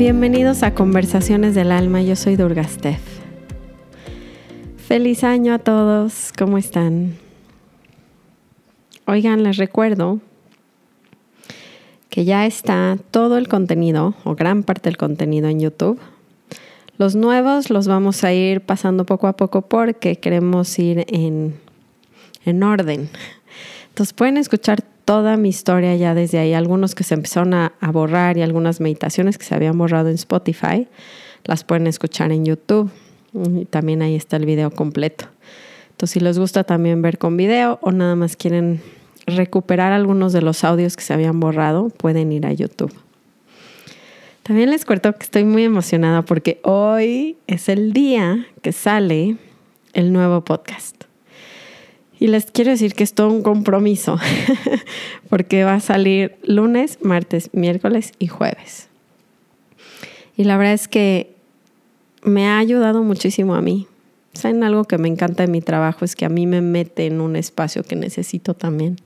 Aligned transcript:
Bienvenidos 0.00 0.62
a 0.62 0.74
Conversaciones 0.74 1.54
del 1.54 1.70
Alma, 1.70 2.02
yo 2.02 2.16
soy 2.16 2.36
Durgastef. 2.36 3.00
Feliz 4.76 5.24
año 5.24 5.54
a 5.54 5.58
todos, 5.58 6.32
¿cómo 6.36 6.58
están? 6.58 7.16
Oigan, 9.06 9.42
les 9.42 9.56
recuerdo 9.56 10.20
que 12.08 12.24
ya 12.24 12.46
está 12.46 12.96
todo 13.10 13.38
el 13.38 13.48
contenido 13.48 14.14
o 14.24 14.34
gran 14.34 14.62
parte 14.62 14.88
del 14.88 14.96
contenido 14.96 15.48
en 15.48 15.60
YouTube. 15.60 16.00
Los 17.00 17.16
nuevos 17.16 17.70
los 17.70 17.88
vamos 17.88 18.24
a 18.24 18.34
ir 18.34 18.60
pasando 18.60 19.06
poco 19.06 19.26
a 19.26 19.34
poco 19.34 19.62
porque 19.62 20.16
queremos 20.16 20.78
ir 20.78 21.06
en, 21.08 21.54
en 22.44 22.62
orden. 22.62 23.08
Entonces 23.88 24.12
pueden 24.12 24.36
escuchar 24.36 24.82
toda 25.06 25.38
mi 25.38 25.48
historia 25.48 25.96
ya 25.96 26.12
desde 26.14 26.38
ahí, 26.38 26.52
algunos 26.52 26.94
que 26.94 27.02
se 27.02 27.14
empezaron 27.14 27.54
a, 27.54 27.72
a, 27.80 27.90
borrar 27.90 28.36
y 28.36 28.42
algunas 28.42 28.82
meditaciones 28.82 29.38
que 29.38 29.46
se 29.46 29.54
habían 29.54 29.78
borrado 29.78 30.10
en 30.10 30.16
Spotify, 30.16 30.88
las 31.44 31.64
pueden 31.64 31.86
escuchar 31.86 32.32
en 32.32 32.44
YouTube 32.44 32.90
y 33.32 33.64
también 33.64 34.02
ahí 34.02 34.14
está 34.14 34.36
el 34.36 34.44
video 34.44 34.70
completo. 34.70 35.24
Entonces 35.92 36.12
si 36.12 36.20
les 36.20 36.38
gusta 36.38 36.64
también 36.64 37.00
ver 37.00 37.16
con 37.16 37.34
video 37.34 37.78
o 37.80 37.92
nada 37.92 38.14
más 38.14 38.36
quieren 38.36 38.82
recuperar 39.24 39.94
algunos 39.94 40.34
de 40.34 40.42
los 40.42 40.64
audios 40.64 40.98
que 40.98 41.02
se 41.02 41.14
habían 41.14 41.40
borrado, 41.40 41.88
pueden 41.88 42.30
ir 42.30 42.44
a 42.44 42.52
YouTube. 42.52 42.92
También 44.42 44.70
les 44.70 44.84
cuento 44.84 45.12
que 45.14 45.24
estoy 45.24 45.44
muy 45.44 45.64
emocionada 45.64 46.22
porque 46.22 46.60
hoy 46.62 47.36
es 47.46 47.68
el 47.68 47.92
día 47.92 48.46
que 48.62 48.72
sale 48.72 49.36
el 49.92 50.12
nuevo 50.12 50.44
podcast. 50.44 51.04
Y 52.18 52.26
les 52.26 52.46
quiero 52.50 52.70
decir 52.70 52.94
que 52.94 53.02
es 53.02 53.14
todo 53.14 53.28
un 53.30 53.42
compromiso, 53.42 54.18
porque 55.30 55.64
va 55.64 55.74
a 55.74 55.80
salir 55.80 56.36
lunes, 56.42 56.98
martes, 57.02 57.48
miércoles 57.52 58.12
y 58.18 58.26
jueves. 58.26 58.88
Y 60.36 60.44
la 60.44 60.58
verdad 60.58 60.74
es 60.74 60.88
que 60.88 61.34
me 62.22 62.46
ha 62.46 62.58
ayudado 62.58 63.02
muchísimo 63.02 63.54
a 63.54 63.62
mí. 63.62 63.86
¿Saben 64.34 64.62
algo 64.64 64.84
que 64.84 64.98
me 64.98 65.08
encanta 65.08 65.44
de 65.44 65.50
mi 65.50 65.60
trabajo? 65.60 66.04
Es 66.04 66.14
que 66.14 66.24
a 66.24 66.28
mí 66.28 66.46
me 66.46 66.60
mete 66.60 67.06
en 67.06 67.20
un 67.20 67.36
espacio 67.36 67.82
que 67.82 67.96
necesito 67.96 68.54
también. 68.54 68.96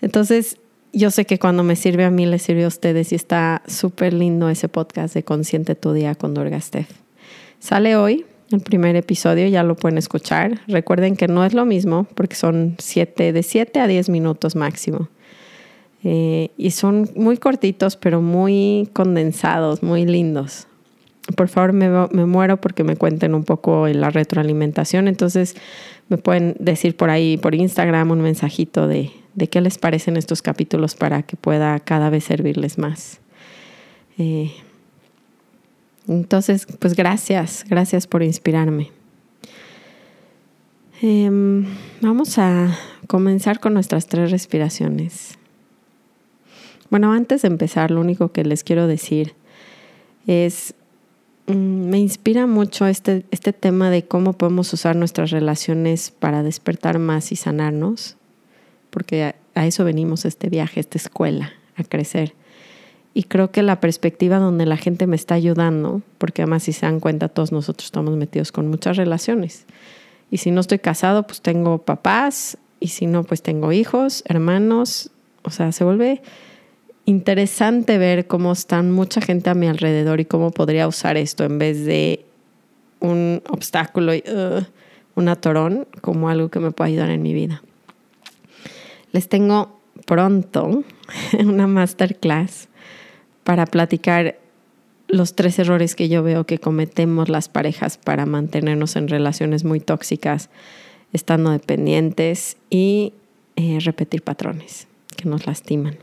Entonces, 0.00 0.58
yo 0.94 1.10
sé 1.10 1.24
que 1.24 1.38
cuando 1.38 1.64
me 1.64 1.76
sirve 1.76 2.04
a 2.04 2.10
mí, 2.10 2.26
le 2.26 2.38
sirve 2.38 2.64
a 2.64 2.68
ustedes 2.68 3.12
y 3.12 3.14
está 3.14 3.62
súper 3.66 4.12
lindo 4.12 4.48
ese 4.48 4.68
podcast 4.68 5.14
de 5.14 5.24
Consciente 5.24 5.74
tu 5.74 5.92
Día 5.92 6.14
con 6.14 6.34
Durga 6.34 6.60
Steph. 6.60 6.88
Sale 7.58 7.96
hoy, 7.96 8.24
el 8.50 8.60
primer 8.60 8.94
episodio, 8.96 9.48
ya 9.48 9.62
lo 9.62 9.76
pueden 9.76 9.98
escuchar. 9.98 10.60
Recuerden 10.68 11.16
que 11.16 11.28
no 11.28 11.44
es 11.44 11.54
lo 11.54 11.64
mismo 11.64 12.06
porque 12.14 12.36
son 12.36 12.76
siete, 12.78 13.32
de 13.32 13.42
7 13.42 13.80
a 13.80 13.86
10 13.86 14.08
minutos 14.08 14.54
máximo. 14.54 15.08
Eh, 16.04 16.50
y 16.56 16.70
son 16.70 17.10
muy 17.16 17.38
cortitos, 17.38 17.96
pero 17.96 18.20
muy 18.20 18.88
condensados, 18.92 19.82
muy 19.82 20.04
lindos. 20.04 20.66
Por 21.36 21.48
favor, 21.48 21.72
me, 21.72 21.88
muero 22.26 22.60
porque 22.60 22.84
me 22.84 22.96
cuenten 22.96 23.34
un 23.34 23.44
poco 23.44 23.88
la 23.88 24.10
retroalimentación. 24.10 25.08
Entonces, 25.08 25.56
me 26.08 26.18
pueden 26.18 26.54
decir 26.58 26.96
por 26.96 27.08
ahí, 27.08 27.38
por 27.38 27.54
Instagram, 27.54 28.10
un 28.10 28.20
mensajito 28.20 28.86
de, 28.86 29.10
de 29.34 29.48
qué 29.48 29.60
les 29.60 29.78
parecen 29.78 30.16
estos 30.16 30.42
capítulos 30.42 30.94
para 30.94 31.22
que 31.22 31.36
pueda 31.36 31.78
cada 31.80 32.10
vez 32.10 32.24
servirles 32.24 32.78
más. 32.78 33.20
Eh, 34.18 34.52
entonces, 36.06 36.66
pues 36.78 36.94
gracias, 36.94 37.64
gracias 37.68 38.06
por 38.06 38.22
inspirarme. 38.22 38.90
Em, 41.02 41.66
vamos 42.00 42.38
a 42.38 42.76
comenzar 43.08 43.60
con 43.60 43.74
nuestras 43.74 44.06
tres 44.06 44.30
respiraciones. 44.30 45.38
Bueno, 46.90 47.12
antes 47.12 47.42
de 47.42 47.48
empezar, 47.48 47.90
lo 47.90 48.00
único 48.00 48.30
que 48.30 48.44
les 48.44 48.62
quiero 48.62 48.86
decir 48.86 49.34
es, 50.26 50.74
mm, 51.46 51.52
me 51.88 51.98
inspira 51.98 52.46
mucho 52.46 52.86
este, 52.86 53.24
este 53.30 53.52
tema 53.52 53.90
de 53.90 54.04
cómo 54.04 54.34
podemos 54.34 54.72
usar 54.72 54.94
nuestras 54.94 55.30
relaciones 55.30 56.10
para 56.10 56.42
despertar 56.42 56.98
más 56.98 57.32
y 57.32 57.36
sanarnos 57.36 58.16
porque 58.94 59.34
a, 59.56 59.66
eso 59.66 59.84
venimos 59.84 60.24
este 60.24 60.48
viaje, 60.48 60.78
esta 60.78 60.98
escuela, 60.98 61.52
a 61.74 61.82
crecer. 61.82 62.32
Y 63.12 63.24
creo 63.24 63.50
que 63.50 63.64
la 63.64 63.80
perspectiva 63.80 64.38
donde 64.38 64.66
la 64.66 64.76
gente 64.76 65.08
me 65.08 65.16
está 65.16 65.34
ayudando, 65.34 66.00
porque 66.18 66.42
además 66.42 66.62
si 66.62 66.72
se 66.72 66.86
dan 66.86 67.00
cuenta 67.00 67.28
todos 67.28 67.50
nosotros 67.50 67.86
estamos 67.86 68.16
metidos 68.16 68.52
con 68.52 68.68
muchas 68.68 68.96
relaciones. 68.96 69.66
Y 70.30 70.36
si 70.36 70.52
no 70.52 70.60
estoy 70.60 70.78
casado, 70.78 71.24
pues 71.26 71.40
tengo 71.40 71.78
papás, 71.78 72.56
y 72.78 72.88
si 72.88 73.06
no, 73.06 73.24
pues 73.24 73.42
tengo 73.42 73.72
hijos, 73.72 74.22
hermanos. 74.28 75.10
O 75.42 75.50
sea, 75.50 75.72
se 75.72 75.82
vuelve 75.82 76.22
interesante 77.04 77.98
ver 77.98 78.28
cómo 78.28 78.52
están 78.52 78.92
mucha 78.92 79.20
gente 79.20 79.50
a 79.50 79.54
mi 79.54 79.66
alrededor 79.66 80.20
y 80.20 80.24
cómo 80.24 80.52
podría 80.52 80.86
usar 80.86 81.16
esto 81.16 81.42
en 81.42 81.58
vez 81.58 81.84
de 81.84 82.24
un 83.00 83.42
obstáculo 83.48 84.14
y 84.14 84.22
uh, 84.28 84.62
un 85.16 85.28
atorón 85.28 85.88
como 86.00 86.28
algo 86.28 86.48
que 86.48 86.60
me 86.60 86.70
pueda 86.70 86.86
ayudar 86.88 87.10
en 87.10 87.22
mi 87.22 87.34
vida. 87.34 87.60
Les 89.14 89.28
tengo 89.28 89.78
pronto 90.06 90.82
una 91.38 91.68
masterclass 91.68 92.68
para 93.44 93.64
platicar 93.64 94.40
los 95.06 95.36
tres 95.36 95.56
errores 95.60 95.94
que 95.94 96.08
yo 96.08 96.24
veo 96.24 96.44
que 96.46 96.58
cometemos 96.58 97.28
las 97.28 97.48
parejas 97.48 97.96
para 97.96 98.26
mantenernos 98.26 98.96
en 98.96 99.06
relaciones 99.06 99.62
muy 99.62 99.78
tóxicas, 99.78 100.50
estando 101.12 101.52
dependientes 101.52 102.56
y 102.70 103.12
eh, 103.54 103.78
repetir 103.80 104.22
patrones 104.22 104.88
que 105.16 105.28
nos 105.28 105.46
lastiman. 105.46 105.96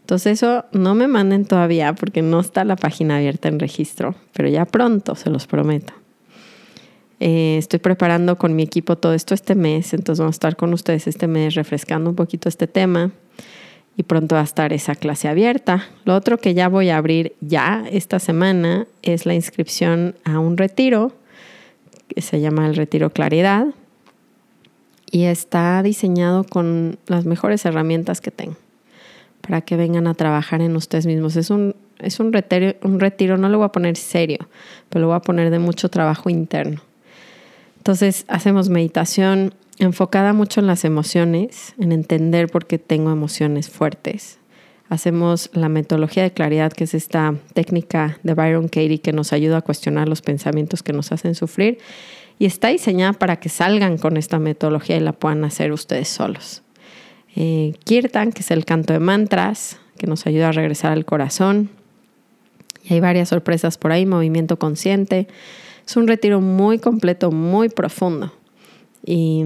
Entonces 0.00 0.34
eso 0.42 0.66
no 0.72 0.94
me 0.94 1.08
manden 1.08 1.46
todavía 1.46 1.94
porque 1.94 2.20
no 2.20 2.38
está 2.40 2.66
la 2.66 2.76
página 2.76 3.16
abierta 3.16 3.48
en 3.48 3.60
registro, 3.60 4.14
pero 4.34 4.50
ya 4.50 4.66
pronto, 4.66 5.14
se 5.14 5.30
los 5.30 5.46
prometo. 5.46 5.94
Eh, 7.24 7.56
estoy 7.56 7.78
preparando 7.78 8.36
con 8.36 8.56
mi 8.56 8.64
equipo 8.64 8.98
todo 8.98 9.14
esto 9.14 9.32
este 9.32 9.54
mes, 9.54 9.94
entonces 9.94 10.18
vamos 10.18 10.34
a 10.34 10.38
estar 10.38 10.56
con 10.56 10.72
ustedes 10.72 11.06
este 11.06 11.28
mes 11.28 11.54
refrescando 11.54 12.10
un 12.10 12.16
poquito 12.16 12.48
este 12.48 12.66
tema 12.66 13.12
y 13.96 14.02
pronto 14.02 14.34
va 14.34 14.40
a 14.40 14.44
estar 14.44 14.72
esa 14.72 14.96
clase 14.96 15.28
abierta. 15.28 15.86
Lo 16.04 16.16
otro 16.16 16.38
que 16.38 16.52
ya 16.54 16.68
voy 16.68 16.88
a 16.88 16.96
abrir 16.96 17.36
ya 17.40 17.84
esta 17.92 18.18
semana 18.18 18.88
es 19.02 19.24
la 19.24 19.34
inscripción 19.34 20.16
a 20.24 20.40
un 20.40 20.56
retiro 20.56 21.12
que 22.08 22.22
se 22.22 22.40
llama 22.40 22.66
el 22.66 22.74
Retiro 22.74 23.10
Claridad 23.10 23.68
y 25.08 25.22
está 25.22 25.80
diseñado 25.84 26.42
con 26.42 26.98
las 27.06 27.24
mejores 27.24 27.64
herramientas 27.64 28.20
que 28.20 28.32
tengo 28.32 28.56
para 29.42 29.60
que 29.60 29.76
vengan 29.76 30.08
a 30.08 30.14
trabajar 30.14 30.60
en 30.60 30.74
ustedes 30.74 31.06
mismos. 31.06 31.36
Es 31.36 31.50
un, 31.50 31.76
es 32.00 32.18
un 32.18 32.32
retiro, 32.32 32.74
un 32.82 32.98
retiro, 32.98 33.38
no 33.38 33.48
lo 33.48 33.58
voy 33.58 33.66
a 33.66 33.68
poner 33.68 33.96
serio, 33.96 34.48
pero 34.88 35.02
lo 35.02 35.06
voy 35.06 35.16
a 35.18 35.20
poner 35.20 35.50
de 35.50 35.60
mucho 35.60 35.88
trabajo 35.88 36.28
interno. 36.28 36.82
Entonces 37.82 38.26
hacemos 38.28 38.68
meditación 38.68 39.54
enfocada 39.80 40.32
mucho 40.32 40.60
en 40.60 40.68
las 40.68 40.84
emociones, 40.84 41.74
en 41.80 41.90
entender 41.90 42.48
por 42.48 42.66
qué 42.66 42.78
tengo 42.78 43.10
emociones 43.10 43.70
fuertes. 43.70 44.38
Hacemos 44.88 45.50
la 45.52 45.68
metodología 45.68 46.22
de 46.22 46.30
claridad, 46.30 46.72
que 46.72 46.84
es 46.84 46.94
esta 46.94 47.34
técnica 47.54 48.20
de 48.22 48.34
Byron 48.34 48.68
Katie 48.68 49.00
que 49.00 49.12
nos 49.12 49.32
ayuda 49.32 49.56
a 49.56 49.62
cuestionar 49.62 50.08
los 50.08 50.22
pensamientos 50.22 50.84
que 50.84 50.92
nos 50.92 51.10
hacen 51.10 51.34
sufrir 51.34 51.78
y 52.38 52.46
está 52.46 52.68
diseñada 52.68 53.14
para 53.14 53.40
que 53.40 53.48
salgan 53.48 53.98
con 53.98 54.16
esta 54.16 54.38
metodología 54.38 54.96
y 54.96 55.00
la 55.00 55.12
puedan 55.12 55.42
hacer 55.42 55.72
ustedes 55.72 56.06
solos. 56.06 56.62
Eh, 57.34 57.74
Kirtan, 57.82 58.30
que 58.30 58.42
es 58.42 58.52
el 58.52 58.64
canto 58.64 58.92
de 58.92 59.00
mantras, 59.00 59.80
que 59.98 60.06
nos 60.06 60.24
ayuda 60.28 60.50
a 60.50 60.52
regresar 60.52 60.92
al 60.92 61.04
corazón. 61.04 61.68
Y 62.84 62.94
hay 62.94 63.00
varias 63.00 63.30
sorpresas 63.30 63.76
por 63.76 63.90
ahí, 63.90 64.06
movimiento 64.06 64.56
consciente, 64.56 65.26
es 65.86 65.96
un 65.96 66.06
retiro 66.06 66.40
muy 66.40 66.78
completo, 66.78 67.30
muy 67.30 67.68
profundo. 67.68 68.32
Y, 69.04 69.42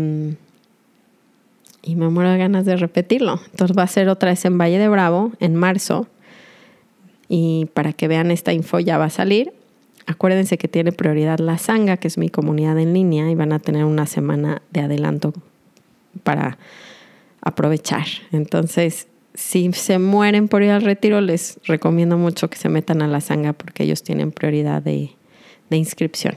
y 1.83 1.97
me 1.97 2.09
muero 2.09 2.31
de 2.31 2.39
ganas 2.39 2.65
de 2.65 2.77
repetirlo. 2.77 3.41
Entonces 3.51 3.77
va 3.77 3.85
a 3.85 3.89
ser 3.89 4.09
otra 4.09 4.31
vez 4.31 4.45
en 4.45 4.59
Valle 4.59 4.79
de 4.79 4.89
Bravo, 4.89 5.33
en 5.41 5.55
marzo. 5.55 6.07
Y 7.29 7.69
para 7.75 7.93
que 7.93 8.09
vean 8.09 8.31
esta 8.31 8.53
info 8.53 8.79
ya 8.81 8.99
va 8.99 9.07
a 9.07 9.11
salir. 9.11 9.53
Acuérdense 10.07 10.57
que 10.57 10.69
tiene 10.69 10.93
prioridad 10.93 11.41
la 11.41 11.59
Sanga, 11.59 11.97
que 11.97 12.07
es 12.07 12.17
mi 12.17 12.29
comunidad 12.29 12.79
en 12.79 12.95
línea, 12.95 13.29
y 13.29 13.35
van 13.35 13.53
a 13.53 13.59
tener 13.59 13.85
una 13.85 14.07
semana 14.07 14.63
de 14.71 14.81
adelanto 14.81 15.33
para 16.23 16.59
aprovechar. 17.41 18.07
Entonces, 18.31 19.09
si 19.35 19.73
se 19.73 19.99
mueren 19.99 20.47
por 20.47 20.63
ir 20.63 20.71
al 20.71 20.83
retiro, 20.83 21.21
les 21.21 21.59
recomiendo 21.65 22.19
mucho 22.19 22.49
que 22.49 22.57
se 22.57 22.69
metan 22.69 23.03
a 23.03 23.09
la 23.09 23.21
Sanga 23.21 23.53
porque 23.53 23.83
ellos 23.83 24.03
tienen 24.05 24.31
prioridad 24.31 24.81
de, 24.81 25.11
de 25.71 25.77
inscripción. 25.77 26.37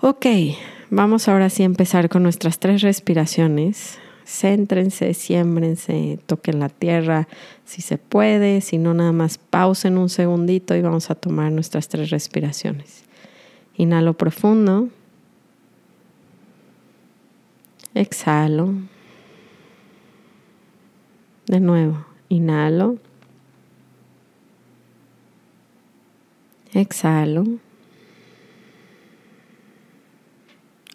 Ok, 0.00 0.26
vamos 0.90 1.28
ahora 1.28 1.50
sí 1.50 1.62
a 1.62 1.66
empezar 1.66 2.08
con 2.08 2.22
nuestras 2.22 2.58
tres 2.58 2.82
respiraciones. 2.82 3.98
Céntrense, 4.24 5.12
siémbrense, 5.12 6.18
toquen 6.26 6.60
la 6.60 6.68
tierra 6.68 7.26
si 7.64 7.82
se 7.82 7.98
puede, 7.98 8.60
si 8.60 8.78
no 8.78 8.94
nada 8.94 9.12
más 9.12 9.38
pausen 9.38 9.98
un 9.98 10.08
segundito 10.08 10.76
y 10.76 10.82
vamos 10.82 11.10
a 11.10 11.16
tomar 11.16 11.50
nuestras 11.50 11.88
tres 11.88 12.10
respiraciones. 12.10 13.04
Inhalo 13.76 14.14
profundo. 14.14 14.88
Exhalo. 17.94 18.74
De 21.46 21.58
nuevo, 21.58 22.06
inhalo. 22.28 22.98
Exhalo. 26.72 27.44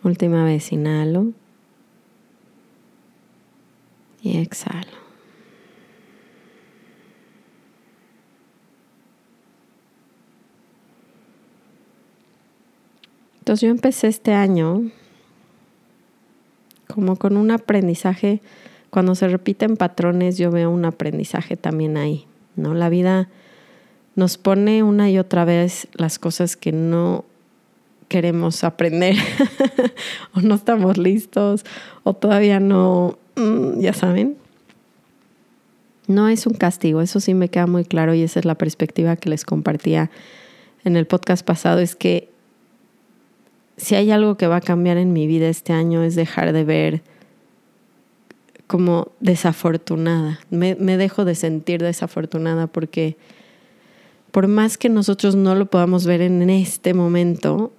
Última 0.03 0.45
vez, 0.45 0.71
inhalo. 0.71 1.33
Y 4.21 4.37
exhalo. 4.37 5.05
Entonces 13.39 13.67
yo 13.67 13.69
empecé 13.69 14.07
este 14.07 14.33
año 14.33 14.89
como 16.87 17.15
con 17.17 17.37
un 17.37 17.51
aprendizaje, 17.51 18.41
cuando 18.89 19.13
se 19.13 19.27
repiten 19.27 19.77
patrones 19.77 20.37
yo 20.37 20.49
veo 20.49 20.71
un 20.71 20.85
aprendizaje 20.85 21.57
también 21.57 21.97
ahí, 21.97 22.25
¿no? 22.55 22.73
La 22.73 22.89
vida 22.89 23.29
nos 24.15 24.37
pone 24.37 24.83
una 24.83 25.09
y 25.09 25.19
otra 25.19 25.45
vez 25.45 25.87
las 25.93 26.19
cosas 26.19 26.55
que 26.55 26.71
no 26.71 27.25
queremos 28.07 28.63
aprender 28.63 29.15
o 30.33 30.41
no 30.41 30.55
estamos 30.55 30.97
listos 30.97 31.65
o 32.03 32.13
todavía 32.13 32.59
no, 32.59 33.17
mm, 33.35 33.79
ya 33.79 33.93
saben. 33.93 34.37
No 36.07 36.29
es 36.29 36.45
un 36.45 36.53
castigo, 36.53 37.01
eso 37.01 37.19
sí 37.19 37.33
me 37.33 37.49
queda 37.49 37.65
muy 37.65 37.83
claro 37.83 38.13
y 38.13 38.21
esa 38.21 38.39
es 38.39 38.45
la 38.45 38.55
perspectiva 38.55 39.15
que 39.15 39.29
les 39.29 39.43
compartía 39.43 40.11
en 40.83 40.95
el 40.95 41.07
podcast 41.07 41.43
pasado, 41.43 41.79
es 41.79 41.95
que 41.95 42.29
si 43.75 43.95
hay 43.95 44.11
algo 44.11 44.37
que 44.37 44.47
va 44.47 44.57
a 44.57 44.61
cambiar 44.61 44.97
en 44.97 45.13
mi 45.13 45.27
vida 45.27 45.49
este 45.49 45.73
año 45.73 46.03
es 46.03 46.15
dejar 46.15 46.53
de 46.53 46.63
ver 46.63 47.01
como 48.67 49.11
desafortunada. 49.19 50.39
Me, 50.49 50.75
me, 50.75 50.97
dejo 50.97 51.25
de 51.25 51.35
sentir 51.35 51.81
desafortunada 51.81 52.67
porque 52.67 53.17
por 54.35 54.49
más 54.49 54.77
que 54.77 54.89
nosotros 54.89 55.35
no 55.35 55.55
lo 55.55 55.67
podamos 55.67 56.05
ver 56.05 56.19
en 56.19 56.49
este 56.49 56.93
momento, 56.93 57.71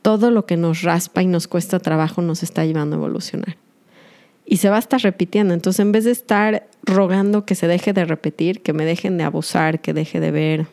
todo 0.00 0.30
lo 0.30 0.46
que 0.46 0.56
nos 0.56 0.82
raspa 0.82 1.24
y 1.24 1.26
nos 1.26 1.48
cuesta 1.48 1.80
trabajo 1.80 2.22
nos 2.22 2.44
está 2.44 2.64
llevando 2.64 2.94
a 2.94 3.00
evolucionar. 3.00 3.56
Y 4.46 4.58
se 4.58 4.70
va 4.70 4.76
a 4.76 4.78
estar 4.78 5.00
repitiendo. 5.00 5.52
Entonces, 5.52 5.80
en 5.80 5.90
vez 5.90 6.04
de 6.04 6.12
estar 6.12 6.68
rogando 6.84 7.44
que 7.44 7.56
se 7.56 7.66
deje 7.66 7.92
de 7.92 8.04
repetir, 8.04 8.62
que 8.62 8.72
me 8.72 8.84
dejen 8.84 9.18
de 9.18 9.24
abusar, 9.24 9.80
que 9.80 9.92
deje 9.92 10.20
de 10.20 10.30
ver 10.30 10.66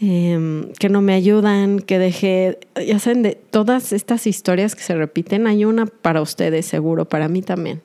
Em, 0.00 0.72
que 0.72 0.88
no 0.88 1.02
me 1.02 1.14
ayudan, 1.14 1.78
que 1.78 1.98
dejé, 1.98 2.58
ya 2.86 2.98
saben, 2.98 3.22
de 3.22 3.36
todas 3.36 3.92
estas 3.92 4.26
historias 4.26 4.74
que 4.74 4.82
se 4.82 4.94
repiten, 4.94 5.46
hay 5.46 5.64
una 5.64 5.86
para 5.86 6.20
ustedes 6.20 6.66
seguro, 6.66 7.08
para 7.08 7.28
mí 7.28 7.42
también. 7.42 7.80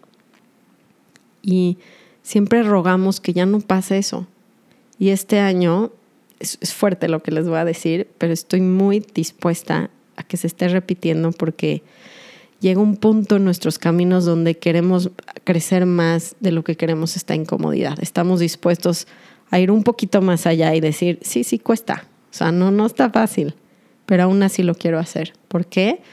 Y 1.41 1.77
siempre 2.23 2.63
rogamos 2.63 3.21
que 3.21 3.33
ya 3.33 3.45
no 3.45 3.61
pase 3.61 3.99
eso. 3.99 4.27
Y 4.99 5.09
este 5.09 5.39
año 5.39 5.91
es, 6.39 6.57
fuerte 6.73 7.07
lo 7.07 7.23
que 7.23 7.31
les 7.31 7.47
voy 7.47 7.57
a 7.57 7.65
decir, 7.65 8.07
pero 8.17 8.33
estoy 8.33 8.61
muy 8.61 8.99
dispuesta 8.99 9.89
a 10.17 10.23
que 10.23 10.37
se 10.37 10.47
esté 10.47 10.67
repitiendo 10.67 11.31
porque 11.31 11.81
llega 12.59 12.81
un 12.81 12.97
punto 12.97 13.37
en 13.37 13.45
nuestros 13.45 13.79
caminos 13.79 14.25
donde 14.25 14.57
queremos 14.57 15.11
crecer 15.45 15.85
más 15.85 16.35
de 16.41 16.51
lo 16.51 16.63
que 16.63 16.75
queremos 16.75 17.15
esta 17.15 17.33
incomodidad. 17.33 17.97
Estamos 18.01 18.41
dispuestos 18.41 19.07
a 19.49 19.59
ir 19.59 19.71
un 19.71 19.83
poquito 19.83 20.21
más 20.21 20.45
allá 20.45 20.75
y 20.75 20.81
decir, 20.81 21.19
sí, 21.21 21.45
sí 21.45 21.59
cuesta. 21.59 22.05
O 22.31 22.33
sea, 22.33 22.51
no, 22.51 22.69
no 22.69 22.85
está 22.85 23.09
fácil, 23.09 23.55
pero 24.05 24.23
aún 24.23 24.43
así 24.43 24.63
lo 24.63 24.75
quiero 24.75 24.99
hacer. 24.99 25.33
¿Por 25.47 25.65
qué? 25.65 26.01
Porque 26.01 26.09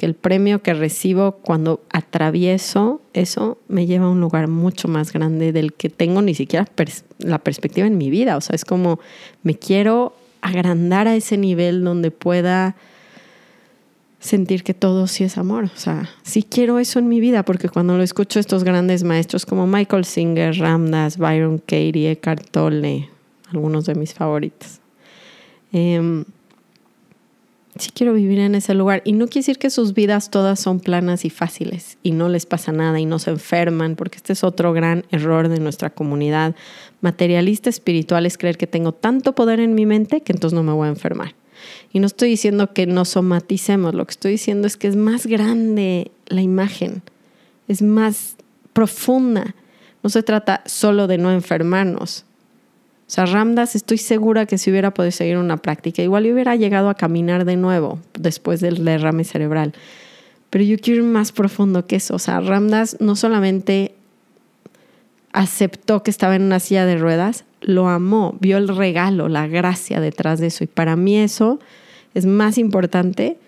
el 0.00 0.14
premio 0.14 0.62
que 0.62 0.74
recibo 0.74 1.32
cuando 1.42 1.80
atravieso 1.90 3.00
eso 3.12 3.58
me 3.68 3.86
lleva 3.86 4.06
a 4.06 4.10
un 4.10 4.20
lugar 4.20 4.48
mucho 4.48 4.88
más 4.88 5.12
grande 5.12 5.52
del 5.52 5.72
que 5.72 5.88
tengo 5.88 6.22
ni 6.22 6.34
siquiera 6.34 6.66
la 7.18 7.38
perspectiva 7.38 7.86
en 7.86 7.96
mi 7.96 8.10
vida. 8.10 8.36
O 8.36 8.40
sea, 8.40 8.56
es 8.56 8.64
como 8.64 8.98
me 9.42 9.54
quiero 9.54 10.14
agrandar 10.42 11.08
a 11.08 11.14
ese 11.14 11.36
nivel 11.36 11.84
donde 11.84 12.10
pueda 12.10 12.76
sentir 14.18 14.64
que 14.64 14.74
todo 14.74 15.06
sí 15.06 15.24
es 15.24 15.38
amor. 15.38 15.64
O 15.64 15.78
sea, 15.78 16.10
sí 16.22 16.42
quiero 16.42 16.78
eso 16.78 16.98
en 16.98 17.08
mi 17.08 17.20
vida, 17.20 17.44
porque 17.44 17.68
cuando 17.68 17.96
lo 17.96 18.02
escucho 18.02 18.40
estos 18.40 18.64
grandes 18.64 19.04
maestros 19.04 19.46
como 19.46 19.66
Michael 19.66 20.04
Singer, 20.04 20.58
Ramdas, 20.58 21.16
Byron 21.16 21.58
Katie, 21.58 22.10
Eckhart 22.10 22.50
Tolle, 22.50 23.08
algunos 23.52 23.86
de 23.86 23.94
mis 23.94 24.14
favoritos. 24.14 24.80
Eh, 25.72 26.24
sí 27.78 27.90
quiero 27.92 28.12
vivir 28.12 28.38
en 28.38 28.54
ese 28.54 28.74
lugar. 28.74 29.02
Y 29.04 29.12
no 29.12 29.26
quiere 29.26 29.40
decir 29.40 29.58
que 29.58 29.70
sus 29.70 29.94
vidas 29.94 30.30
todas 30.30 30.60
son 30.60 30.80
planas 30.80 31.24
y 31.24 31.30
fáciles 31.30 31.98
y 32.02 32.12
no 32.12 32.28
les 32.28 32.46
pasa 32.46 32.72
nada 32.72 33.00
y 33.00 33.06
no 33.06 33.18
se 33.18 33.30
enferman, 33.30 33.96
porque 33.96 34.16
este 34.16 34.32
es 34.32 34.44
otro 34.44 34.72
gran 34.72 35.04
error 35.10 35.48
de 35.48 35.60
nuestra 35.60 35.90
comunidad 35.90 36.54
materialista 37.00 37.70
espiritual, 37.70 38.26
es 38.26 38.38
creer 38.38 38.56
que 38.56 38.66
tengo 38.66 38.92
tanto 38.92 39.34
poder 39.34 39.60
en 39.60 39.74
mi 39.74 39.86
mente 39.86 40.22
que 40.22 40.32
entonces 40.32 40.54
no 40.54 40.62
me 40.62 40.72
voy 40.72 40.86
a 40.86 40.90
enfermar. 40.90 41.34
Y 41.92 42.00
no 42.00 42.06
estoy 42.06 42.30
diciendo 42.30 42.72
que 42.72 42.86
no 42.86 43.04
somaticemos, 43.04 43.94
lo 43.94 44.04
que 44.06 44.12
estoy 44.12 44.32
diciendo 44.32 44.66
es 44.66 44.76
que 44.76 44.88
es 44.88 44.96
más 44.96 45.26
grande 45.26 46.10
la 46.26 46.42
imagen, 46.42 47.02
es 47.68 47.82
más 47.82 48.36
profunda. 48.72 49.54
No 50.02 50.10
se 50.10 50.22
trata 50.22 50.62
solo 50.66 51.06
de 51.06 51.18
no 51.18 51.32
enfermarnos. 51.32 52.24
O 53.06 53.10
sea, 53.10 53.24
Ramdas 53.24 53.76
estoy 53.76 53.98
segura 53.98 54.46
que 54.46 54.58
si 54.58 54.70
hubiera 54.70 54.92
podido 54.92 55.12
seguir 55.12 55.36
una 55.36 55.58
práctica, 55.58 56.02
igual 56.02 56.30
hubiera 56.30 56.56
llegado 56.56 56.88
a 56.88 56.94
caminar 56.94 57.44
de 57.44 57.56
nuevo 57.56 58.00
después 58.18 58.60
del 58.60 58.84
derrame 58.84 59.22
cerebral. 59.22 59.74
Pero 60.50 60.64
yo 60.64 60.76
quiero 60.78 61.04
ir 61.04 61.08
más 61.08 61.30
profundo 61.30 61.86
que 61.86 61.96
eso. 61.96 62.16
O 62.16 62.18
sea, 62.18 62.40
Ramdas 62.40 62.96
no 62.98 63.14
solamente 63.14 63.94
aceptó 65.32 66.02
que 66.02 66.10
estaba 66.10 66.34
en 66.34 66.42
una 66.42 66.58
silla 66.58 66.84
de 66.84 66.96
ruedas, 66.96 67.44
lo 67.60 67.88
amó, 67.88 68.36
vio 68.40 68.56
el 68.56 68.68
regalo, 68.68 69.28
la 69.28 69.46
gracia 69.46 70.00
detrás 70.00 70.40
de 70.40 70.48
eso. 70.48 70.64
Y 70.64 70.66
para 70.66 70.96
mí 70.96 71.16
eso 71.16 71.60
es 72.14 72.26
más 72.26 72.58
importante 72.58 73.38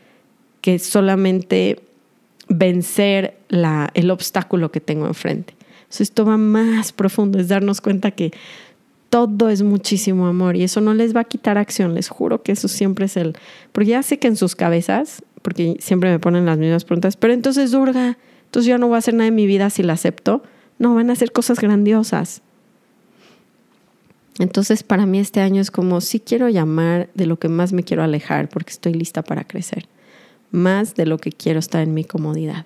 que 0.61 0.79
solamente 0.79 1.81
vencer 2.49 3.39
la, 3.49 3.91
el 3.95 4.11
obstáculo 4.11 4.71
que 4.71 4.81
tengo 4.81 5.07
enfrente. 5.07 5.55
Esto 5.99 6.25
va 6.27 6.37
más 6.37 6.93
profundo, 6.93 7.39
es 7.39 7.49
darnos 7.49 7.81
cuenta 7.81 8.11
que 8.11 8.33
todo 9.11 9.49
es 9.49 9.63
muchísimo 9.63 10.27
amor 10.27 10.57
y 10.57 10.65
eso 10.65 10.81
no 10.81 10.95
les 10.95 11.15
va 11.15 11.21
a 11.21 11.25
quitar 11.25 11.59
acción, 11.59 11.95
les 11.95 12.09
juro 12.09 12.43
que 12.43 12.53
eso 12.53 12.69
siempre 12.69 13.07
es 13.07 13.17
el... 13.17 13.37
Porque 13.73 13.91
ya 13.91 14.03
sé 14.03 14.19
que 14.19 14.29
en 14.29 14.37
sus 14.37 14.55
cabezas, 14.55 15.23
porque 15.43 15.77
siempre 15.81 16.11
me 16.11 16.19
ponen 16.19 16.47
las 16.47 16.59
mismas 16.59 16.85
preguntas, 16.85 17.17
pero 17.17 17.33
entonces 17.33 17.71
Durga, 17.71 18.19
entonces 18.45 18.69
yo 18.69 18.79
no 18.79 18.89
voy 18.89 18.97
a 18.97 18.99
hacer 18.99 19.15
nada 19.15 19.29
en 19.29 19.35
mi 19.35 19.47
vida 19.47 19.71
si 19.71 19.83
la 19.83 19.95
acepto. 19.95 20.43
No, 20.79 20.95
van 20.95 21.11
a 21.11 21.15
hacer 21.15 21.33
cosas 21.33 21.59
grandiosas. 21.59 22.43
Entonces, 24.39 24.85
para 24.85 25.05
mí 25.05 25.19
este 25.19 25.41
año 25.41 25.61
es 25.61 25.71
como, 25.71 26.01
sí 26.01 26.21
quiero 26.21 26.49
llamar 26.49 27.11
de 27.15 27.27
lo 27.27 27.39
que 27.39 27.49
más 27.49 27.73
me 27.73 27.83
quiero 27.83 28.03
alejar 28.03 28.49
porque 28.49 28.71
estoy 28.71 28.95
lista 28.95 29.23
para 29.23 29.45
crecer, 29.45 29.87
más 30.51 30.95
de 30.95 31.07
lo 31.07 31.19
que 31.19 31.33
quiero 31.33 31.59
estar 31.59 31.83
en 31.83 31.93
mi 31.93 32.05
comodidad. 32.05 32.65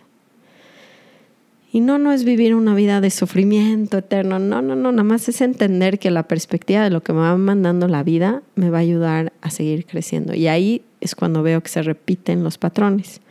Y 1.72 1.80
no, 1.80 1.98
no 1.98 2.12
es 2.12 2.24
vivir 2.24 2.54
una 2.54 2.74
vida 2.74 3.00
de 3.00 3.10
sufrimiento 3.10 3.98
eterno, 3.98 4.38
no, 4.38 4.60
no, 4.60 4.76
no, 4.76 4.92
nada 4.92 5.04
más 5.04 5.28
es 5.28 5.40
entender 5.40 5.98
que 5.98 6.10
la 6.10 6.28
perspectiva 6.28 6.84
de 6.84 6.90
lo 6.90 7.02
que 7.02 7.14
me 7.14 7.20
va 7.20 7.36
mandando 7.36 7.88
la 7.88 8.02
vida 8.02 8.42
me 8.54 8.68
va 8.68 8.78
a 8.78 8.82
ayudar 8.82 9.32
a 9.40 9.50
seguir 9.50 9.86
creciendo. 9.86 10.34
Y 10.34 10.48
ahí 10.48 10.82
es 11.00 11.14
cuando 11.14 11.42
veo 11.42 11.62
que 11.62 11.70
se 11.70 11.82
repiten 11.82 12.44
los 12.44 12.58
patrones. 12.58 13.22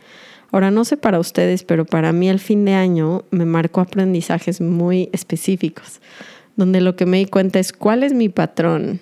Ahora, 0.50 0.70
no 0.70 0.84
sé 0.84 0.96
para 0.96 1.20
ustedes, 1.20 1.62
pero 1.62 1.86
para 1.86 2.12
mí 2.12 2.28
el 2.28 2.40
fin 2.40 2.64
de 2.64 2.74
año 2.74 3.24
me 3.30 3.46
marcó 3.46 3.80
aprendizajes 3.80 4.60
muy 4.60 5.08
específicos 5.12 6.00
donde 6.56 6.80
lo 6.80 6.96
que 6.96 7.06
me 7.06 7.18
di 7.18 7.26
cuenta 7.26 7.58
es 7.58 7.72
cuál 7.72 8.02
es 8.02 8.12
mi 8.12 8.28
patrón, 8.28 9.00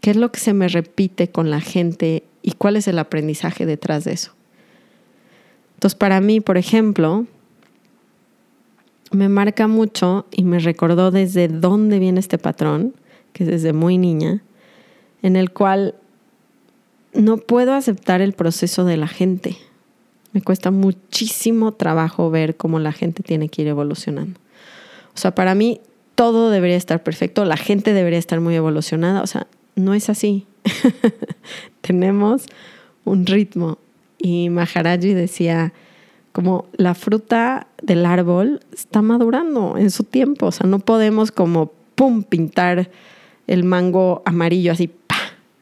qué 0.00 0.10
es 0.10 0.16
lo 0.16 0.30
que 0.32 0.40
se 0.40 0.54
me 0.54 0.68
repite 0.68 1.28
con 1.28 1.50
la 1.50 1.60
gente 1.60 2.24
y 2.42 2.52
cuál 2.52 2.76
es 2.76 2.88
el 2.88 2.98
aprendizaje 2.98 3.66
detrás 3.66 4.04
de 4.04 4.12
eso. 4.12 4.32
Entonces, 5.74 5.96
para 5.96 6.20
mí, 6.20 6.40
por 6.40 6.58
ejemplo, 6.58 7.26
me 9.10 9.28
marca 9.28 9.66
mucho 9.66 10.26
y 10.30 10.44
me 10.44 10.58
recordó 10.58 11.10
desde 11.10 11.48
dónde 11.48 11.98
viene 11.98 12.20
este 12.20 12.38
patrón, 12.38 12.94
que 13.32 13.44
es 13.44 13.50
desde 13.50 13.72
muy 13.72 13.98
niña, 13.98 14.42
en 15.22 15.36
el 15.36 15.50
cual 15.50 15.94
no 17.12 17.38
puedo 17.38 17.74
aceptar 17.74 18.20
el 18.20 18.32
proceso 18.32 18.84
de 18.84 18.96
la 18.96 19.08
gente. 19.08 19.56
Me 20.32 20.42
cuesta 20.42 20.70
muchísimo 20.70 21.72
trabajo 21.72 22.30
ver 22.30 22.56
cómo 22.56 22.78
la 22.78 22.92
gente 22.92 23.22
tiene 23.22 23.48
que 23.48 23.62
ir 23.62 23.68
evolucionando. 23.68 24.38
O 25.14 25.18
sea, 25.18 25.34
para 25.34 25.54
mí 25.54 25.80
todo 26.14 26.50
debería 26.50 26.76
estar 26.76 27.02
perfecto, 27.02 27.44
la 27.44 27.56
gente 27.56 27.92
debería 27.92 28.18
estar 28.18 28.40
muy 28.40 28.54
evolucionada. 28.54 29.22
O 29.22 29.26
sea, 29.26 29.48
no 29.74 29.94
es 29.94 30.08
así. 30.08 30.46
Tenemos 31.80 32.46
un 33.04 33.26
ritmo. 33.26 33.78
Y 34.18 34.50
Maharaji 34.50 35.14
decía, 35.14 35.72
como 36.32 36.66
la 36.76 36.94
fruta 36.94 37.66
del 37.82 38.06
árbol 38.06 38.60
está 38.72 39.02
madurando 39.02 39.76
en 39.76 39.90
su 39.90 40.04
tiempo. 40.04 40.46
O 40.46 40.52
sea, 40.52 40.66
no 40.66 40.78
podemos 40.78 41.32
como, 41.32 41.72
¡pum!, 41.94 42.22
pintar 42.22 42.90
el 43.46 43.64
mango 43.64 44.22
amarillo 44.24 44.72
así, 44.72 44.88
¡pa! 44.88 45.16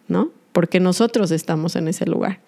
¿No? 0.09 0.31
Porque 0.53 0.81
nosotros 0.81 1.31
estamos 1.31 1.77
en 1.77 1.89
ese 1.89 2.07
lugar. 2.07 2.41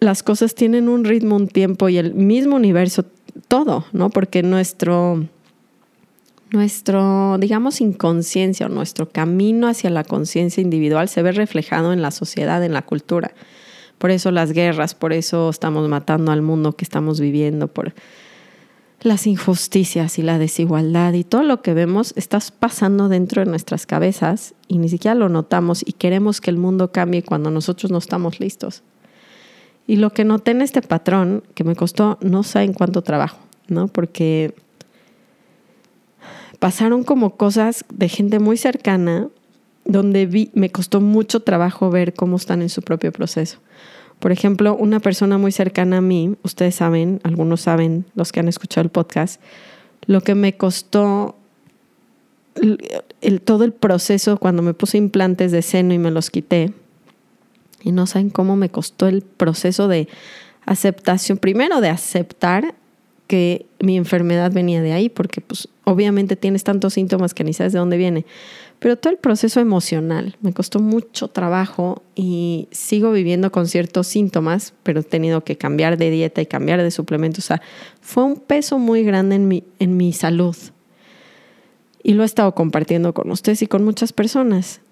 las 0.00 0.22
cosas 0.22 0.54
tienen 0.54 0.88
un 0.88 1.04
ritmo, 1.04 1.36
un 1.36 1.48
tiempo 1.48 1.88
y 1.88 1.96
el 1.98 2.14
mismo 2.14 2.56
universo, 2.56 3.04
todo, 3.48 3.86
¿no? 3.92 4.10
Porque 4.10 4.42
nuestro, 4.42 5.24
nuestro, 6.50 7.36
digamos, 7.38 7.80
inconsciencia 7.80 8.66
o 8.66 8.68
nuestro 8.68 9.08
camino 9.08 9.66
hacia 9.66 9.90
la 9.90 10.04
conciencia 10.04 10.60
individual 10.60 11.08
se 11.08 11.22
ve 11.22 11.32
reflejado 11.32 11.92
en 11.92 12.02
la 12.02 12.10
sociedad, 12.10 12.62
en 12.64 12.72
la 12.72 12.82
cultura. 12.82 13.32
Por 13.98 14.10
eso 14.10 14.30
las 14.30 14.52
guerras, 14.52 14.94
por 14.94 15.12
eso 15.12 15.50
estamos 15.50 15.88
matando 15.88 16.32
al 16.32 16.42
mundo 16.42 16.72
que 16.72 16.84
estamos 16.84 17.20
viviendo, 17.20 17.68
por 17.68 17.94
las 19.04 19.26
injusticias 19.26 20.18
y 20.18 20.22
la 20.22 20.38
desigualdad 20.38 21.12
y 21.12 21.24
todo 21.24 21.42
lo 21.42 21.60
que 21.60 21.74
vemos 21.74 22.14
está 22.16 22.38
pasando 22.58 23.08
dentro 23.08 23.44
de 23.44 23.50
nuestras 23.50 23.86
cabezas 23.86 24.54
y 24.66 24.78
ni 24.78 24.88
siquiera 24.88 25.14
lo 25.14 25.28
notamos 25.28 25.82
y 25.86 25.92
queremos 25.92 26.40
que 26.40 26.50
el 26.50 26.56
mundo 26.56 26.90
cambie 26.90 27.22
cuando 27.22 27.50
nosotros 27.50 27.92
no 27.92 27.98
estamos 27.98 28.40
listos. 28.40 28.82
Y 29.86 29.96
lo 29.96 30.10
que 30.10 30.24
noté 30.24 30.52
en 30.52 30.62
este 30.62 30.80
patrón, 30.80 31.42
que 31.54 31.64
me 31.64 31.76
costó 31.76 32.18
no 32.22 32.42
sé 32.42 32.62
en 32.62 32.72
cuánto 32.72 33.02
trabajo, 33.02 33.38
¿no? 33.68 33.88
Porque 33.88 34.54
pasaron 36.58 37.04
como 37.04 37.36
cosas 37.36 37.84
de 37.92 38.08
gente 38.08 38.38
muy 38.38 38.56
cercana 38.56 39.28
donde 39.84 40.26
vi, 40.26 40.50
me 40.54 40.70
costó 40.70 41.00
mucho 41.00 41.40
trabajo 41.40 41.90
ver 41.90 42.14
cómo 42.14 42.36
están 42.36 42.62
en 42.62 42.68
su 42.68 42.82
propio 42.82 43.12
proceso. 43.12 43.58
Por 44.18 44.32
ejemplo, 44.32 44.76
una 44.76 45.00
persona 45.00 45.38
muy 45.38 45.52
cercana 45.52 45.98
a 45.98 46.00
mí, 46.00 46.36
ustedes 46.42 46.76
saben, 46.76 47.20
algunos 47.24 47.60
saben, 47.60 48.06
los 48.14 48.32
que 48.32 48.40
han 48.40 48.48
escuchado 48.48 48.84
el 48.84 48.90
podcast, 48.90 49.40
lo 50.06 50.20
que 50.22 50.34
me 50.34 50.56
costó 50.56 51.36
el, 53.20 53.40
todo 53.40 53.64
el 53.64 53.72
proceso 53.72 54.38
cuando 54.38 54.62
me 54.62 54.74
puse 54.74 54.98
implantes 54.98 55.52
de 55.52 55.62
seno 55.62 55.92
y 55.94 55.98
me 55.98 56.10
los 56.10 56.30
quité. 56.30 56.72
Y 57.82 57.92
no 57.92 58.06
saben 58.06 58.30
cómo 58.30 58.56
me 58.56 58.70
costó 58.70 59.08
el 59.08 59.22
proceso 59.22 59.88
de 59.88 60.08
aceptación, 60.64 61.36
primero 61.38 61.80
de 61.80 61.90
aceptar 61.90 62.74
que 63.26 63.66
mi 63.80 63.96
enfermedad 63.96 64.52
venía 64.52 64.80
de 64.82 64.92
ahí, 64.92 65.08
porque 65.08 65.40
pues 65.40 65.68
obviamente 65.84 66.36
tienes 66.36 66.64
tantos 66.64 66.94
síntomas 66.94 67.34
que 67.34 67.44
ni 67.44 67.52
sabes 67.52 67.72
de 67.72 67.78
dónde 67.78 67.96
viene. 67.96 68.24
Pero 68.84 68.96
todo 68.96 69.14
el 69.14 69.18
proceso 69.18 69.60
emocional 69.60 70.36
me 70.42 70.52
costó 70.52 70.78
mucho 70.78 71.28
trabajo 71.28 72.02
y 72.14 72.68
sigo 72.70 73.12
viviendo 73.12 73.50
con 73.50 73.66
ciertos 73.66 74.06
síntomas, 74.06 74.74
pero 74.82 75.00
he 75.00 75.02
tenido 75.02 75.42
que 75.42 75.56
cambiar 75.56 75.96
de 75.96 76.10
dieta 76.10 76.42
y 76.42 76.46
cambiar 76.46 76.82
de 76.82 76.90
suplementos. 76.90 77.44
O 77.44 77.46
sea, 77.46 77.62
fue 78.02 78.24
un 78.24 78.36
peso 78.36 78.78
muy 78.78 79.02
grande 79.02 79.36
en 79.36 79.48
mi, 79.48 79.64
en 79.78 79.96
mi 79.96 80.12
salud. 80.12 80.54
Y 82.02 82.12
lo 82.12 82.24
he 82.24 82.26
estado 82.26 82.54
compartiendo 82.54 83.14
con 83.14 83.30
ustedes 83.30 83.62
y 83.62 83.66
con 83.66 83.84
muchas 83.84 84.12
personas. 84.12 84.82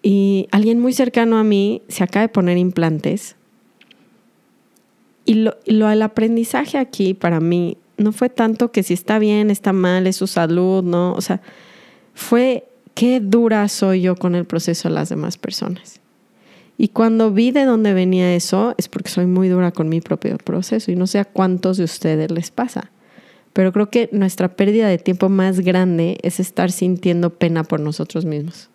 Y 0.00 0.46
alguien 0.52 0.78
muy 0.78 0.92
cercano 0.92 1.36
a 1.36 1.42
mí 1.42 1.82
se 1.88 2.04
acaba 2.04 2.22
de 2.22 2.32
poner 2.32 2.56
implantes. 2.56 3.34
Y 5.24 5.34
lo, 5.34 5.56
lo 5.66 5.90
el 5.90 6.02
aprendizaje 6.02 6.78
aquí 6.78 7.14
para 7.14 7.40
mí 7.40 7.78
no 7.96 8.12
fue 8.12 8.28
tanto 8.28 8.70
que 8.70 8.84
si 8.84 8.94
está 8.94 9.18
bien, 9.18 9.50
está 9.50 9.72
mal, 9.72 10.06
es 10.06 10.14
su 10.14 10.28
salud, 10.28 10.84
¿no? 10.84 11.14
O 11.14 11.20
sea, 11.20 11.40
fue 12.14 12.69
qué 12.94 13.20
dura 13.20 13.68
soy 13.68 14.02
yo 14.02 14.16
con 14.16 14.34
el 14.34 14.44
proceso 14.44 14.88
de 14.88 14.94
las 14.94 15.08
demás 15.08 15.38
personas. 15.38 16.00
Y 16.78 16.88
cuando 16.88 17.30
vi 17.30 17.50
de 17.50 17.64
dónde 17.64 17.92
venía 17.92 18.34
eso, 18.34 18.74
es 18.78 18.88
porque 18.88 19.10
soy 19.10 19.26
muy 19.26 19.48
dura 19.48 19.70
con 19.70 19.88
mi 19.88 20.00
propio 20.00 20.38
proceso 20.38 20.90
y 20.90 20.96
no 20.96 21.06
sé 21.06 21.18
a 21.18 21.26
cuántos 21.26 21.76
de 21.76 21.84
ustedes 21.84 22.30
les 22.30 22.50
pasa. 22.50 22.90
Pero 23.52 23.72
creo 23.72 23.90
que 23.90 24.08
nuestra 24.12 24.56
pérdida 24.56 24.88
de 24.88 24.96
tiempo 24.96 25.28
más 25.28 25.60
grande 25.60 26.18
es 26.22 26.40
estar 26.40 26.72
sintiendo 26.72 27.30
pena 27.30 27.64
por 27.64 27.80
nosotros 27.80 28.24
mismos 28.24 28.70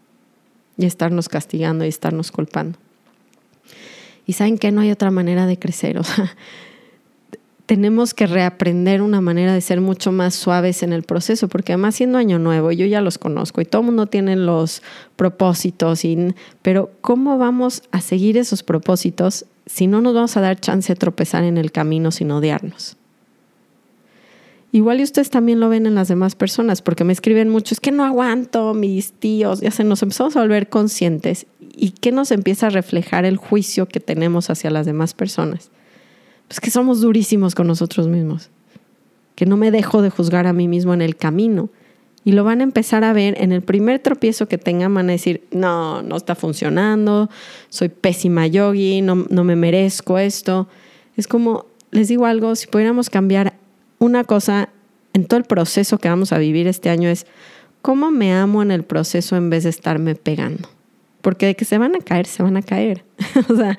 y 0.78 0.86
estarnos 0.86 1.30
castigando 1.30 1.86
y 1.86 1.88
estarnos 1.88 2.32
culpando. 2.32 2.78
Y 4.28 4.34
saben 4.34 4.58
que 4.58 4.72
no 4.72 4.82
hay 4.82 4.92
otra 4.92 5.12
manera 5.12 5.48
de 5.48 5.58
crecer. 5.58 5.98
O 5.98 6.04
sea, 6.04 6.36
tenemos 7.66 8.14
que 8.14 8.28
reaprender 8.28 9.02
una 9.02 9.22
manera 9.22 9.54
de 9.54 9.62
ser 9.62 9.82
mucho 9.82 10.12
más 10.12 10.36
suaves 10.36 10.84
en 10.84 10.94
el 10.94 11.04
proceso, 11.04 11.48
porque 11.48 11.74
además 11.74 11.96
siendo 11.96 12.18
año 12.18 12.38
nuevo, 12.38 12.72
yo 12.72 12.86
ya 12.86 13.02
los 13.02 13.18
conozco 13.18 13.62
y 13.62 13.66
todo 13.66 13.82
el 13.82 13.88
mundo 13.88 14.06
tiene 14.06 14.36
los 14.36 14.84
propósitos, 15.16 16.04
pero 16.62 16.92
¿cómo 17.02 17.38
vamos 17.38 17.82
a 17.92 18.02
seguir 18.02 18.38
esos 18.38 18.62
propósitos 18.62 19.46
si 19.66 19.88
no 19.88 20.02
nos 20.02 20.14
vamos 20.14 20.38
a 20.38 20.42
dar 20.42 20.60
chance 20.60 20.94
de 20.94 21.00
tropezar 21.00 21.44
en 21.44 21.58
el 21.58 21.72
camino 21.72 22.12
sin 22.12 22.32
odiarnos? 22.32 22.98
Igual 24.72 25.00
y 25.00 25.04
ustedes 25.04 25.30
también 25.30 25.62
lo 25.62 25.70
ven 25.70 25.86
en 25.88 25.96
las 25.96 26.10
demás 26.10 26.36
personas, 26.36 26.82
porque 26.82 27.06
me 27.06 27.14
escriben 27.14 27.50
mucho, 27.50 27.74
es 27.74 27.80
que 27.80 27.92
no 27.92 28.04
aguanto, 28.04 28.74
mis 28.74 29.14
tíos, 29.14 29.62
ya 29.62 29.72
se 29.72 29.86
nos 29.86 30.04
empezamos 30.04 30.36
a 30.36 30.42
volver 30.42 30.70
conscientes 30.70 31.48
y 31.76 31.92
que 31.92 32.12
nos 32.12 32.30
empieza 32.32 32.68
a 32.68 32.72
reflejar 32.72 33.26
el 33.26 33.38
juicio 33.38 33.88
que 33.88 34.02
tenemos 34.02 34.50
hacia 34.50 34.70
las 34.70 34.86
demás 34.86 35.14
personas 35.14 35.72
pues 36.48 36.60
que 36.60 36.72
somos 36.72 37.02
durísimos 37.02 37.56
con 37.56 37.68
nosotros 37.68 38.08
mismos, 38.08 38.50
que 39.36 39.46
no 39.46 39.58
me 39.58 39.72
dejo 39.72 40.02
de 40.02 40.10
juzgar 40.10 40.48
a 40.48 40.54
mí 40.54 40.68
mismo 40.68 40.94
en 40.94 41.02
el 41.02 41.16
camino. 41.16 41.70
Y 42.24 42.32
lo 42.32 42.44
van 42.44 42.62
a 42.62 42.64
empezar 42.64 43.04
a 43.04 43.14
ver 43.14 43.40
en 43.40 43.52
el 43.52 43.62
primer 43.62 44.00
tropiezo 44.00 44.48
que 44.48 44.58
tengan, 44.58 44.94
van 44.94 45.10
a 45.10 45.12
decir, 45.12 45.44
no, 45.52 46.02
no 46.02 46.16
está 46.16 46.34
funcionando, 46.34 47.30
soy 47.70 47.90
pésima 47.90 48.48
yogi, 48.48 49.02
no, 49.02 49.28
no 49.30 49.44
me 49.44 49.56
merezco 49.56 50.18
esto. 50.18 50.68
Es 51.18 51.28
como, 51.28 51.68
les 51.92 52.08
digo 52.08 52.26
algo, 52.26 52.56
si 52.56 52.66
pudiéramos 52.66 53.12
cambiar 53.12 53.54
una 54.00 54.24
cosa 54.24 54.70
en 55.14 55.26
todo 55.26 55.38
el 55.38 55.46
proceso 55.46 55.98
que 55.98 56.10
vamos 56.10 56.34
a 56.34 56.38
vivir 56.38 56.68
este 56.68 56.90
año 56.90 57.08
es 57.08 57.26
cómo 57.82 58.12
me 58.12 58.34
amo 58.34 58.62
en 58.62 58.72
el 58.72 58.84
proceso 58.84 59.36
en 59.36 59.50
vez 59.50 59.64
de 59.64 59.70
estarme 59.70 60.16
pegando. 60.16 60.68
Porque 61.22 61.46
de 61.46 61.56
que 61.56 61.66
se 61.66 61.78
van 61.78 61.96
a 61.96 62.00
caer, 62.00 62.26
se 62.26 62.44
van 62.44 62.58
a 62.58 62.62
caer. 62.62 63.06
o 63.50 63.56
sea, 63.56 63.78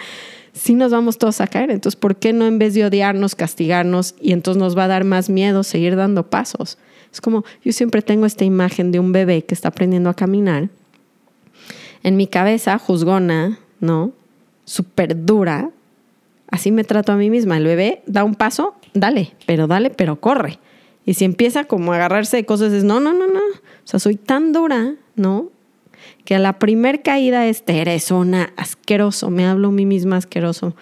sí 0.56 0.74
nos 0.74 0.90
vamos 0.90 1.18
todos 1.18 1.40
a 1.40 1.46
caer. 1.46 1.70
Entonces, 1.70 1.96
¿por 1.96 2.16
qué 2.16 2.32
no 2.32 2.46
en 2.46 2.58
vez 2.58 2.74
de 2.74 2.84
odiarnos, 2.84 3.34
castigarnos 3.34 4.14
y 4.20 4.32
entonces 4.32 4.60
nos 4.60 4.76
va 4.76 4.84
a 4.84 4.88
dar 4.88 5.04
más 5.04 5.28
miedo 5.28 5.62
seguir 5.62 5.96
dando 5.96 6.28
pasos? 6.28 6.78
Es 7.12 7.20
como, 7.20 7.44
yo 7.64 7.72
siempre 7.72 8.02
tengo 8.02 8.26
esta 8.26 8.44
imagen 8.44 8.90
de 8.90 8.98
un 8.98 9.12
bebé 9.12 9.44
que 9.44 9.54
está 9.54 9.68
aprendiendo 9.68 10.10
a 10.10 10.14
caminar. 10.14 10.68
En 12.02 12.16
mi 12.16 12.26
cabeza, 12.26 12.78
juzgona, 12.78 13.58
¿no? 13.80 14.12
Súper 14.64 15.24
dura. 15.24 15.70
Así 16.48 16.72
me 16.72 16.84
trato 16.84 17.12
a 17.12 17.16
mí 17.16 17.30
misma. 17.30 17.56
El 17.56 17.64
bebé 17.64 18.02
da 18.06 18.24
un 18.24 18.34
paso, 18.34 18.74
dale, 18.94 19.34
pero 19.46 19.66
dale, 19.66 19.90
pero 19.90 20.20
corre. 20.20 20.58
Y 21.04 21.14
si 21.14 21.24
empieza 21.24 21.64
como 21.64 21.92
a 21.92 21.96
agarrarse 21.96 22.36
de 22.36 22.44
cosas, 22.44 22.72
es 22.72 22.84
no, 22.84 23.00
no, 23.00 23.12
no, 23.12 23.26
no. 23.26 23.40
O 23.40 23.84
sea, 23.84 24.00
soy 24.00 24.16
tan 24.16 24.52
dura, 24.52 24.94
¿no? 25.14 25.50
Que 26.24 26.34
a 26.34 26.38
la 26.38 26.58
primer 26.58 27.02
caída 27.02 27.46
es, 27.46 27.62
eres 27.66 28.10
una 28.10 28.52
asqueroso, 28.56 29.30
me 29.30 29.46
hablo 29.46 29.68
a 29.68 29.72
mí 29.72 29.86
misma 29.86 30.16
asqueroso, 30.16 30.74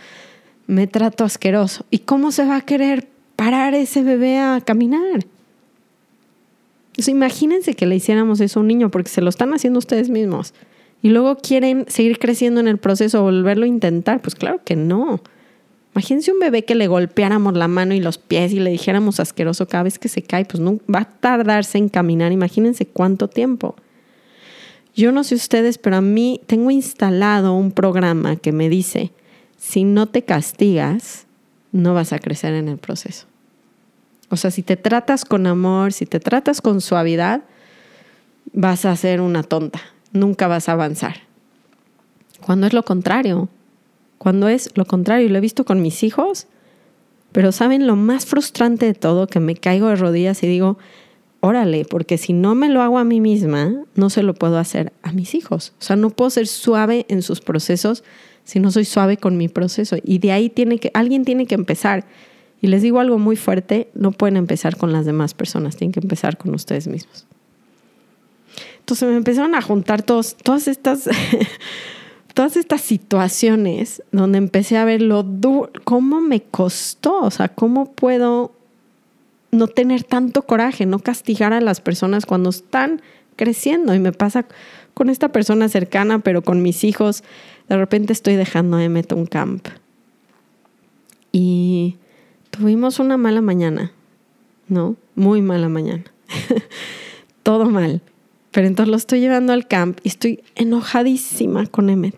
me 0.67 0.87
trato 0.87 1.25
asqueroso. 1.25 1.85
¿Y 1.91 2.01
cómo 2.01 2.33
se 2.33 2.45
va 2.45 2.57
a 2.57 2.61
querer 2.63 3.09
parar 3.37 3.75
ese 3.75 4.03
bebé 4.03 4.39
a 4.39 4.61
caminar? 4.65 5.27
imagínense 7.07 7.75
que 7.75 7.87
le 7.87 7.97
hiciéramos 7.97 8.41
eso 8.41 8.61
a 8.61 8.63
un 8.63 8.69
niño, 8.69 8.91
porque 8.91 9.11
se 9.11 9.21
lo 9.21 9.29
están 9.29 9.53
haciendo 9.53 9.79
ustedes 9.79 10.09
mismos. 10.09 10.55
Y 11.03 11.11
luego 11.11 11.37
quieren 11.37 11.85
seguir 11.89 12.19
creciendo 12.19 12.61
en 12.61 12.69
el 12.69 12.79
proceso, 12.79 13.23
volverlo 13.23 13.65
a 13.65 13.69
intentar. 13.69 14.23
Pues 14.23 14.35
claro 14.35 14.61
que 14.65 14.77
no. 14.77 15.21
Imagínense 15.95 16.33
un 16.33 16.41
bebé 16.41 16.65
que 16.65 16.75
le 16.75 16.89
golpeáramos 16.89 17.55
la 17.55 17.69
mano 17.69 17.95
y 17.95 18.01
los 18.01 18.19
pies 18.19 18.53
y 18.53 18.59
le 18.59 18.71
dijéramos 18.71 19.21
asqueroso 19.21 19.69
cada 19.69 19.85
vez 19.85 19.99
que 19.99 20.09
se 20.09 20.23
cae, 20.23 20.45
pues 20.45 20.61
no 20.61 20.79
va 20.93 21.01
a 21.01 21.05
tardarse 21.05 21.79
en 21.79 21.89
caminar. 21.89 22.33
Imagínense 22.33 22.87
cuánto 22.87 23.29
tiempo. 23.29 23.77
Yo 24.95 25.11
no 25.11 25.25
sé 25.25 25.35
ustedes, 25.35 25.79
pero 25.79 25.97
a 25.97 26.01
mí 26.01 26.41
tengo 26.47 26.71
instalado 26.71 27.55
un 27.55 27.73
programa 27.73 28.37
que 28.37 28.53
me 28.53 28.69
dice, 28.69 29.13
si 29.57 29.85
no 29.85 30.07
te 30.07 30.23
castigas, 30.23 31.27
no 31.73 31.95
vas 31.95 32.13
a 32.13 32.21
crecer 32.21 32.55
en 32.55 32.69
el 32.69 32.79
proceso. 32.79 33.27
O 34.31 34.37
sea, 34.37 34.51
si 34.51 34.63
te 34.63 34.77
tratas 34.77 35.25
con 35.25 35.47
amor, 35.47 35.93
si 35.93 36.07
te 36.07 36.21
tratas 36.21 36.61
con 36.61 36.81
suavidad, 36.81 37.43
vas 38.53 38.85
a 38.85 38.97
ser 38.97 39.21
una 39.21 39.43
tonta, 39.43 39.81
nunca 40.13 40.47
vas 40.47 40.69
a 40.69 40.73
avanzar. 40.73 41.17
Cuando 42.41 42.67
es 42.67 42.73
lo 42.73 42.85
contrario, 42.85 43.49
cuando 44.19 44.49
es 44.49 44.71
lo 44.77 44.85
contrario, 44.85 45.29
lo 45.29 45.39
he 45.39 45.41
visto 45.41 45.65
con 45.65 45.83
mis 45.83 46.03
hijos, 46.03 46.47
pero 47.33 47.53
saben 47.53 47.87
lo 47.87 47.97
más 47.97 48.27
frustrante 48.27 48.87
de 48.87 48.95
todo, 48.95 49.27
que 49.27 49.41
me 49.41 49.57
caigo 49.57 49.89
de 49.89 49.97
rodillas 49.97 50.43
y 50.43 50.47
digo, 50.47 50.79
órale, 51.45 51.85
porque 51.85 52.17
si 52.17 52.33
no 52.33 52.55
me 52.55 52.71
lo 52.71 52.81
hago 52.81 52.99
a 52.99 53.05
mí 53.05 53.21
misma, 53.21 53.85
no 53.95 54.09
se 54.09 54.23
lo 54.23 54.33
puedo 54.33 54.57
hacer 54.57 54.95
a 55.03 55.13
mis 55.13 55.35
hijos. 55.35 55.75
O 55.79 55.83
sea, 55.83 55.95
no 55.95 56.09
puedo 56.09 56.31
ser 56.31 56.47
suave 56.47 57.05
en 57.11 57.21
sus 57.21 57.43
procesos 57.43 58.03
si 58.45 58.61
no 58.61 58.71
soy 58.71 58.87
suave 58.87 59.19
con 59.19 59.37
mi 59.37 59.49
proceso. 59.49 59.97
Y 60.03 60.21
de 60.21 60.33
ahí 60.33 60.49
tiene 60.49 60.79
que, 60.79 60.91
alguien 60.95 61.27
tiene 61.27 61.47
que 61.47 61.55
empezar. 61.55 62.07
Y 62.63 62.69
les 62.69 62.81
digo 62.81 62.99
algo 62.99 63.19
muy 63.19 63.37
fuerte, 63.37 63.91
no 63.93 64.11
pueden 64.11 64.39
empezar 64.39 64.79
con 64.79 64.91
las 64.91 65.05
demás 65.05 65.35
personas, 65.35 65.77
tienen 65.77 65.93
que 65.93 66.01
empezar 66.01 66.39
con 66.39 66.55
ustedes 66.55 66.89
mismos. 66.89 67.27
Entonces 68.79 69.07
me 69.07 69.17
empezaron 69.17 69.55
a 69.55 69.61
juntar 69.61 70.03
todos, 70.03 70.37
todas 70.37 70.67
estas, 70.67 71.11
todas 72.35 72.57
estas 72.57 72.81
situaciones 72.81 74.03
donde 74.13 74.39
empecé 74.39 74.79
a 74.79 74.87
ver 74.87 75.03
lo 75.03 75.23
duro, 75.23 75.71
cómo 75.85 76.23
me 76.23 76.41
costó, 76.41 77.21
o 77.21 77.31
sea, 77.31 77.49
cómo 77.49 77.93
puedo 77.93 78.53
no 79.55 79.69
tener 79.69 80.05
tanto 80.05 80.43
coraje, 80.43 80.87
no 80.87 80.99
castigar 80.99 81.53
a 81.53 81.61
las 81.61 81.81
personas 81.81 82.27
cuando 82.27 82.51
están 82.51 83.01
creciendo. 83.37 83.95
Y 83.95 83.99
me 83.99 84.13
pasa 84.13 84.47
con 84.95 85.11
esta 85.11 85.31
persona 85.31 85.69
cercana, 85.69 86.21
pero 86.21 86.43
con 86.43 86.63
mis 86.63 86.85
hijos, 86.85 87.25
de 87.69 87.77
repente 87.77 88.13
estoy 88.13 88.37
dejando 88.37 88.77
a 88.77 88.85
Emmet 88.85 89.13
un 89.13 89.27
camp. 89.27 89.69
y 91.33 91.97
tuvimos 92.51 93.01
una 93.01 93.17
mala 93.17 93.41
mañana, 93.41 93.91
¿no? 94.69 94.95
Muy 95.17 95.43
mala 95.43 95.69
mañana. 95.69 96.05
Todo 97.43 97.67
mal. 97.67 98.01
Pero 98.53 98.69
entonces 98.69 98.91
lo 98.91 98.97
estoy 98.97 99.19
llevando 99.19 99.53
al 99.53 99.67
camp 99.67 99.99
y 100.05 100.09
estoy 100.09 100.45
enojadísima 100.55 101.67
con 101.67 101.91
Emmet. 101.91 102.17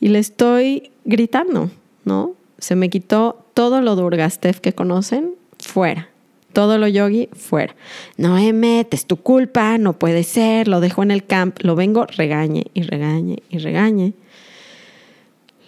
Y 0.00 0.08
le 0.08 0.18
estoy 0.18 0.90
gritando, 1.04 1.70
¿no? 2.04 2.34
Se 2.58 2.74
me 2.74 2.90
quitó 2.90 3.44
todo 3.54 3.80
lo 3.80 3.94
Durgastev 3.94 4.60
que 4.60 4.72
conocen, 4.72 5.34
fuera. 5.60 6.08
Todo 6.52 6.78
lo 6.78 6.88
yogi, 6.88 7.28
fuera. 7.32 7.74
No, 8.16 8.38
Emmet, 8.38 8.92
es 8.92 9.06
tu 9.06 9.16
culpa, 9.16 9.78
no 9.78 9.94
puede 9.94 10.22
ser, 10.24 10.68
lo 10.68 10.80
dejo 10.80 11.02
en 11.02 11.10
el 11.10 11.24
camp, 11.24 11.58
lo 11.62 11.76
vengo, 11.76 12.06
regañe 12.06 12.66
y 12.74 12.82
regañe 12.82 13.42
y 13.50 13.58
regañe. 13.58 14.12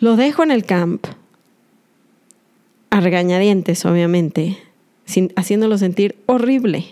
Lo 0.01 0.17
dejo 0.17 0.43
en 0.43 0.51
el 0.51 0.65
camp, 0.65 1.07
a 2.91 3.01
regañadientes, 3.01 3.85
obviamente, 3.87 4.59
sin, 5.05 5.33
haciéndolo 5.37 5.79
sentir 5.79 6.17
horrible. 6.27 6.85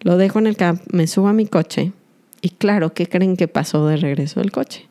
Lo 0.00 0.16
dejo 0.16 0.38
en 0.38 0.46
el 0.46 0.56
camp, 0.56 0.82
me 0.90 1.06
subo 1.06 1.28
a 1.28 1.32
mi 1.32 1.46
coche 1.46 1.92
y 2.40 2.50
claro, 2.50 2.94
¿qué 2.94 3.06
creen 3.06 3.36
que 3.36 3.48
pasó 3.48 3.86
de 3.86 3.96
regreso 3.96 4.40
del 4.40 4.52
coche? 4.52 4.86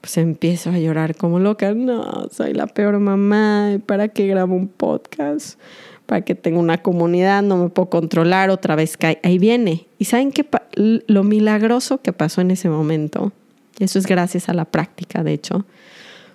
Pues 0.00 0.16
empiezo 0.16 0.70
a 0.70 0.78
llorar 0.78 1.14
como 1.14 1.38
loca. 1.38 1.74
No, 1.74 2.28
soy 2.30 2.54
la 2.54 2.66
peor 2.66 2.98
mamá. 2.98 3.78
¿Para 3.84 4.08
qué 4.08 4.26
grabo 4.26 4.54
un 4.54 4.68
podcast? 4.68 5.58
¿Para 6.06 6.22
qué 6.22 6.34
tengo 6.34 6.58
una 6.58 6.78
comunidad? 6.78 7.42
No 7.42 7.56
me 7.56 7.68
puedo 7.68 7.90
controlar. 7.90 8.50
Otra 8.50 8.76
vez 8.76 8.96
cae. 8.96 9.20
Ahí 9.22 9.38
viene. 9.38 9.86
¿Y 9.98 10.06
saben 10.06 10.32
qué? 10.32 10.46
Lo 10.74 11.22
milagroso 11.22 12.00
que 12.00 12.12
pasó 12.12 12.40
en 12.40 12.50
ese 12.50 12.70
momento, 12.70 13.32
y 13.78 13.84
eso 13.84 13.98
es 13.98 14.06
gracias 14.06 14.48
a 14.48 14.54
la 14.54 14.64
práctica, 14.64 15.22
de 15.22 15.34
hecho, 15.34 15.66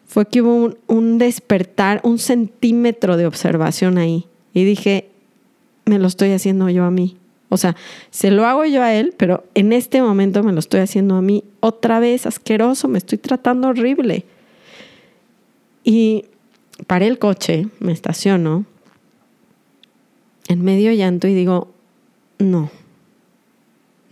fue 0.06 0.28
que 0.28 0.42
hubo 0.42 0.56
un, 0.56 0.78
un 0.88 1.18
despertar, 1.18 2.02
un 2.04 2.20
centímetro 2.20 3.18
de 3.18 3.26
observación 3.26 3.98
ahí. 3.98 4.28
Y 4.54 4.64
dije, 4.64 5.10
me 5.86 6.00
lo 6.00 6.08
estoy 6.08 6.32
haciendo 6.32 6.70
yo 6.70 6.86
a 6.86 6.92
mí. 6.92 7.18
O 7.56 7.58
sea, 7.58 7.78
se 8.12 8.32
lo 8.32 8.46
hago 8.46 8.66
yo 8.66 8.84
a 8.84 8.94
él, 8.94 9.14
pero 9.16 9.46
en 9.54 9.72
este 9.72 10.02
momento 10.02 10.44
me 10.44 10.52
lo 10.52 10.60
estoy 10.60 10.82
haciendo 10.82 11.16
a 11.16 11.22
mí 11.22 11.46
otra 11.62 12.02
vez 12.02 12.26
asqueroso, 12.26 12.90
me 12.90 12.98
estoy 12.98 13.18
tratando 13.18 13.70
horrible. 13.70 14.26
Y 15.86 16.26
paré 16.86 17.08
el 17.08 17.18
coche, 17.18 17.70
me 17.80 17.94
estaciono, 17.94 18.66
en 20.50 20.64
medio 20.64 20.92
llanto 20.92 21.30
y 21.30 21.34
digo, 21.34 21.72
no, 22.40 22.70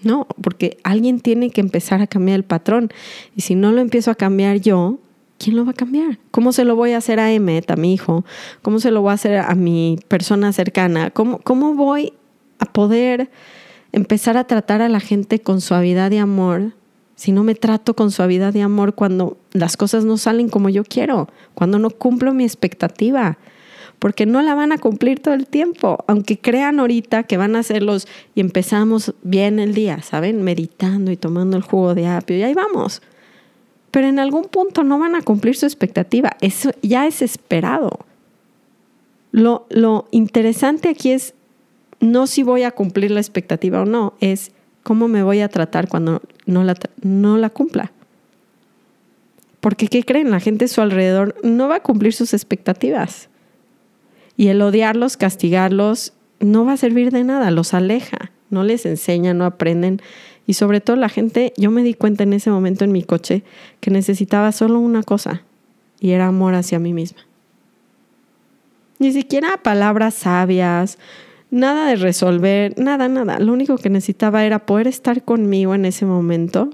no, 0.04 0.26
porque 0.42 0.78
alguien 0.86 1.20
tiene 1.20 1.50
que 1.50 1.60
empezar 1.60 2.02
a 2.02 2.08
cambiar 2.08 2.38
el 2.38 2.46
patrón. 2.46 2.92
Y 3.36 3.42
si 3.42 3.56
no 3.56 3.74
lo 3.74 3.82
empiezo 3.82 4.10
a 4.10 4.16
cambiar 4.16 4.62
yo, 4.62 5.00
¿quién 5.38 5.58
lo 5.58 5.66
va 5.66 5.72
a 5.72 5.76
cambiar? 5.76 6.18
¿Cómo 6.32 6.54
se 6.54 6.64
lo 6.64 6.78
voy 6.78 6.94
a 6.94 6.98
hacer 7.00 7.20
a 7.20 7.34
Emmet, 7.34 7.70
a 7.70 7.76
mi 7.76 7.94
hijo? 7.94 8.24
¿Cómo 8.62 8.80
se 8.80 8.90
lo 8.90 9.02
voy 9.02 9.12
a 9.12 9.16
hacer 9.16 9.38
a 9.38 9.54
mi 9.56 10.00
persona 10.08 10.54
cercana? 10.54 11.12
¿Cómo, 11.12 11.40
cómo 11.40 11.74
voy 11.74 12.14
a 12.64 12.74
poder 12.74 13.30
empezar 13.92 14.38
a 14.38 14.46
tratar 14.46 14.82
a 14.82 14.90
la 14.90 15.00
gente 15.00 15.40
con 15.40 15.62
suavidad 15.62 16.12
y 16.12 16.18
amor, 16.18 16.74
si 17.16 17.32
no 17.32 17.44
me 17.44 17.56
trato 17.56 17.96
con 17.96 18.12
suavidad 18.12 18.54
y 18.56 18.62
amor 18.62 18.96
cuando 18.96 19.38
las 19.52 19.78
cosas 19.78 20.04
no 20.04 20.18
salen 20.18 20.50
como 20.50 20.70
yo 20.70 20.84
quiero, 20.84 21.30
cuando 21.54 21.80
no 21.80 21.92
cumplo 21.92 22.34
mi 22.34 22.44
expectativa, 22.44 23.38
porque 24.00 24.26
no 24.26 24.42
la 24.42 24.56
van 24.56 24.72
a 24.72 24.80
cumplir 24.80 25.20
todo 25.20 25.34
el 25.34 25.48
tiempo, 25.48 26.04
aunque 26.08 26.40
crean 26.40 26.80
ahorita 26.80 27.24
que 27.24 27.38
van 27.38 27.56
a 27.56 27.60
hacerlos 27.60 28.08
y 28.36 28.42
empezamos 28.42 29.14
bien 29.22 29.60
el 29.60 29.74
día, 29.74 30.02
¿saben? 30.02 30.42
Meditando 30.42 31.12
y 31.12 31.18
tomando 31.18 31.56
el 31.56 31.64
jugo 31.64 31.94
de 31.94 32.08
apio 32.08 32.38
y 32.38 32.44
ahí 32.44 32.54
vamos. 32.54 33.02
Pero 33.92 34.08
en 34.08 34.18
algún 34.18 34.46
punto 34.46 34.84
no 34.84 34.98
van 34.98 35.16
a 35.16 35.22
cumplir 35.22 35.56
su 35.56 35.68
expectativa, 35.68 36.32
eso 36.42 36.72
ya 36.82 37.06
es 37.06 37.22
esperado. 37.22 38.00
Lo, 39.32 39.68
lo 39.70 40.08
interesante 40.12 40.90
aquí 40.90 41.12
es 41.12 41.36
no 42.04 42.28
si 42.28 42.44
voy 42.44 42.64
a 42.64 42.72
cumplir 42.72 43.12
la 43.12 43.22
expectativa 43.22 43.82
o 43.82 43.86
no, 43.86 44.14
es 44.20 44.52
cómo 44.84 45.08
me 45.08 45.24
voy 45.24 45.40
a 45.40 45.48
tratar 45.48 45.88
cuando 45.88 46.22
no 46.46 46.64
la, 46.64 46.76
no 47.02 47.38
la 47.38 47.50
cumpla. 47.50 47.94
Porque, 49.62 49.88
¿qué 49.88 50.04
creen? 50.04 50.30
La 50.30 50.42
gente 50.42 50.66
a 50.66 50.68
su 50.68 50.82
alrededor 50.82 51.36
no 51.44 51.70
va 51.70 51.78
a 51.78 51.84
cumplir 51.84 52.14
sus 52.14 52.34
expectativas. 52.34 53.30
Y 54.36 54.50
el 54.50 54.62
odiarlos, 54.62 55.16
castigarlos, 55.16 56.12
no 56.42 56.66
va 56.66 56.74
a 56.74 56.78
servir 56.78 57.12
de 57.12 57.24
nada, 57.24 57.52
los 57.52 57.74
aleja, 57.74 58.32
no 58.50 58.66
les 58.66 58.86
enseña, 58.86 59.34
no 59.34 59.46
aprenden. 59.46 60.02
Y 60.46 60.56
sobre 60.56 60.82
todo 60.82 60.98
la 60.98 61.08
gente, 61.08 61.54
yo 61.56 61.72
me 61.72 61.84
di 61.84 61.94
cuenta 61.94 62.24
en 62.24 62.34
ese 62.34 62.50
momento 62.50 62.84
en 62.84 62.92
mi 62.92 63.04
coche 63.04 63.44
que 63.80 63.92
necesitaba 63.92 64.52
solo 64.52 64.80
una 64.80 65.04
cosa, 65.04 65.44
y 66.02 66.12
era 66.12 66.28
amor 66.28 66.56
hacia 66.56 66.80
mí 66.80 66.92
misma. 66.92 67.22
Ni 69.00 69.14
siquiera 69.14 69.58
palabras 69.64 70.16
sabias, 70.16 70.98
nada 71.54 71.88
de 71.88 71.96
resolver, 71.98 72.74
nada, 72.80 73.08
nada. 73.08 73.40
Lo 73.40 73.54
único 73.54 73.78
que 73.78 73.90
necesitaba 73.90 74.44
era 74.44 74.66
poder 74.66 74.88
estar 74.88 75.24
conmigo 75.24 75.76
en 75.76 75.86
ese 75.86 76.06
momento 76.06 76.72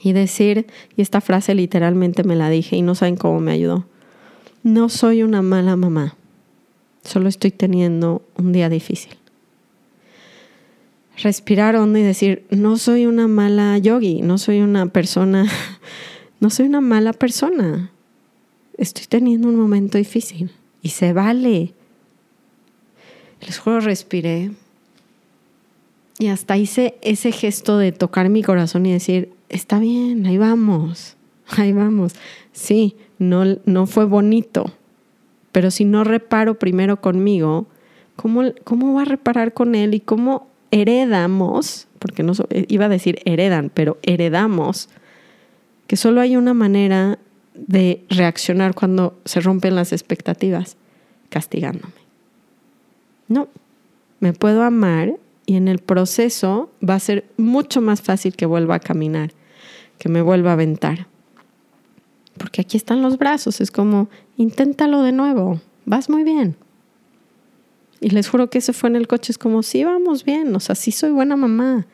y 0.00 0.12
decir, 0.12 0.66
y 0.96 1.02
esta 1.02 1.20
frase 1.20 1.54
literalmente 1.54 2.22
me 2.22 2.36
la 2.36 2.48
dije 2.50 2.76
y 2.76 2.82
no 2.82 2.94
saben 2.94 3.16
cómo 3.16 3.40
me 3.40 3.50
ayudó. 3.50 3.84
No 4.62 4.88
soy 4.88 5.24
una 5.24 5.42
mala 5.42 5.74
mamá, 5.74 6.14
solo 7.02 7.28
estoy 7.28 7.50
teniendo 7.50 8.22
un 8.36 8.52
día 8.52 8.68
difícil. 8.68 9.16
Respirar 11.20 11.74
hondo 11.74 11.98
y 11.98 12.02
decir, 12.02 12.44
no 12.50 12.76
soy 12.76 13.06
una 13.06 13.26
mala 13.26 13.76
yogi, 13.78 14.22
no 14.22 14.38
soy 14.38 14.60
una 14.60 14.86
persona, 14.86 15.46
no 16.40 16.48
soy 16.48 16.66
una 16.66 16.80
mala 16.80 17.12
persona. 17.12 17.90
Estoy 18.78 19.06
teniendo 19.08 19.48
un 19.48 19.56
momento 19.56 19.98
difícil 19.98 20.52
y 20.80 20.90
se 20.90 21.12
vale 21.12 21.74
les 23.46 23.58
juro, 23.58 23.80
respiré. 23.80 24.50
Y 26.18 26.28
hasta 26.28 26.56
hice 26.56 26.94
ese 27.02 27.32
gesto 27.32 27.78
de 27.78 27.92
tocar 27.92 28.28
mi 28.28 28.42
corazón 28.42 28.86
y 28.86 28.92
decir, 28.92 29.32
está 29.48 29.78
bien, 29.78 30.26
ahí 30.26 30.38
vamos, 30.38 31.16
ahí 31.48 31.72
vamos. 31.72 32.14
Sí, 32.52 32.96
no, 33.18 33.44
no 33.64 33.86
fue 33.86 34.04
bonito, 34.04 34.72
pero 35.50 35.70
si 35.70 35.84
no 35.84 36.04
reparo 36.04 36.58
primero 36.58 37.00
conmigo, 37.00 37.66
¿cómo, 38.16 38.42
¿cómo 38.64 38.94
va 38.94 39.02
a 39.02 39.06
reparar 39.06 39.52
con 39.52 39.74
él 39.74 39.94
y 39.94 40.00
cómo 40.00 40.46
heredamos, 40.70 41.88
porque 41.98 42.22
no 42.22 42.32
iba 42.68 42.86
a 42.86 42.88
decir 42.88 43.20
heredan, 43.24 43.70
pero 43.72 43.98
heredamos, 44.02 44.88
que 45.86 45.96
solo 45.96 46.20
hay 46.20 46.36
una 46.36 46.54
manera 46.54 47.18
de 47.54 48.04
reaccionar 48.08 48.74
cuando 48.74 49.18
se 49.24 49.40
rompen 49.40 49.74
las 49.76 49.92
expectativas, 49.92 50.76
castigándome. 51.28 52.03
No, 53.28 53.48
me 54.20 54.32
puedo 54.32 54.62
amar 54.62 55.16
y 55.46 55.56
en 55.56 55.68
el 55.68 55.78
proceso 55.78 56.70
va 56.86 56.94
a 56.94 57.00
ser 57.00 57.24
mucho 57.36 57.80
más 57.80 58.02
fácil 58.02 58.34
que 58.34 58.46
vuelva 58.46 58.76
a 58.76 58.80
caminar, 58.80 59.32
que 59.98 60.08
me 60.08 60.22
vuelva 60.22 60.50
a 60.50 60.54
aventar. 60.54 61.06
Porque 62.38 62.60
aquí 62.62 62.76
están 62.76 63.02
los 63.02 63.18
brazos, 63.18 63.60
es 63.60 63.70
como, 63.70 64.08
inténtalo 64.36 65.02
de 65.02 65.12
nuevo, 65.12 65.60
vas 65.84 66.10
muy 66.10 66.24
bien. 66.24 66.56
Y 68.00 68.10
les 68.10 68.28
juro 68.28 68.50
que 68.50 68.58
eso 68.58 68.72
fue 68.72 68.90
en 68.90 68.96
el 68.96 69.06
coche, 69.06 69.32
es 69.32 69.38
como, 69.38 69.62
sí, 69.62 69.84
vamos 69.84 70.24
bien, 70.24 70.54
o 70.54 70.60
sea, 70.60 70.74
sí 70.74 70.90
soy 70.90 71.10
buena 71.10 71.36
mamá. 71.36 71.86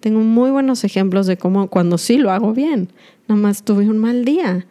Tengo 0.00 0.20
muy 0.20 0.50
buenos 0.50 0.84
ejemplos 0.84 1.26
de 1.26 1.38
cómo 1.38 1.68
cuando 1.68 1.96
sí 1.96 2.18
lo 2.18 2.30
hago 2.30 2.52
bien, 2.52 2.90
nada 3.28 3.40
más 3.40 3.62
tuve 3.62 3.88
un 3.88 3.98
mal 3.98 4.24
día. 4.24 4.66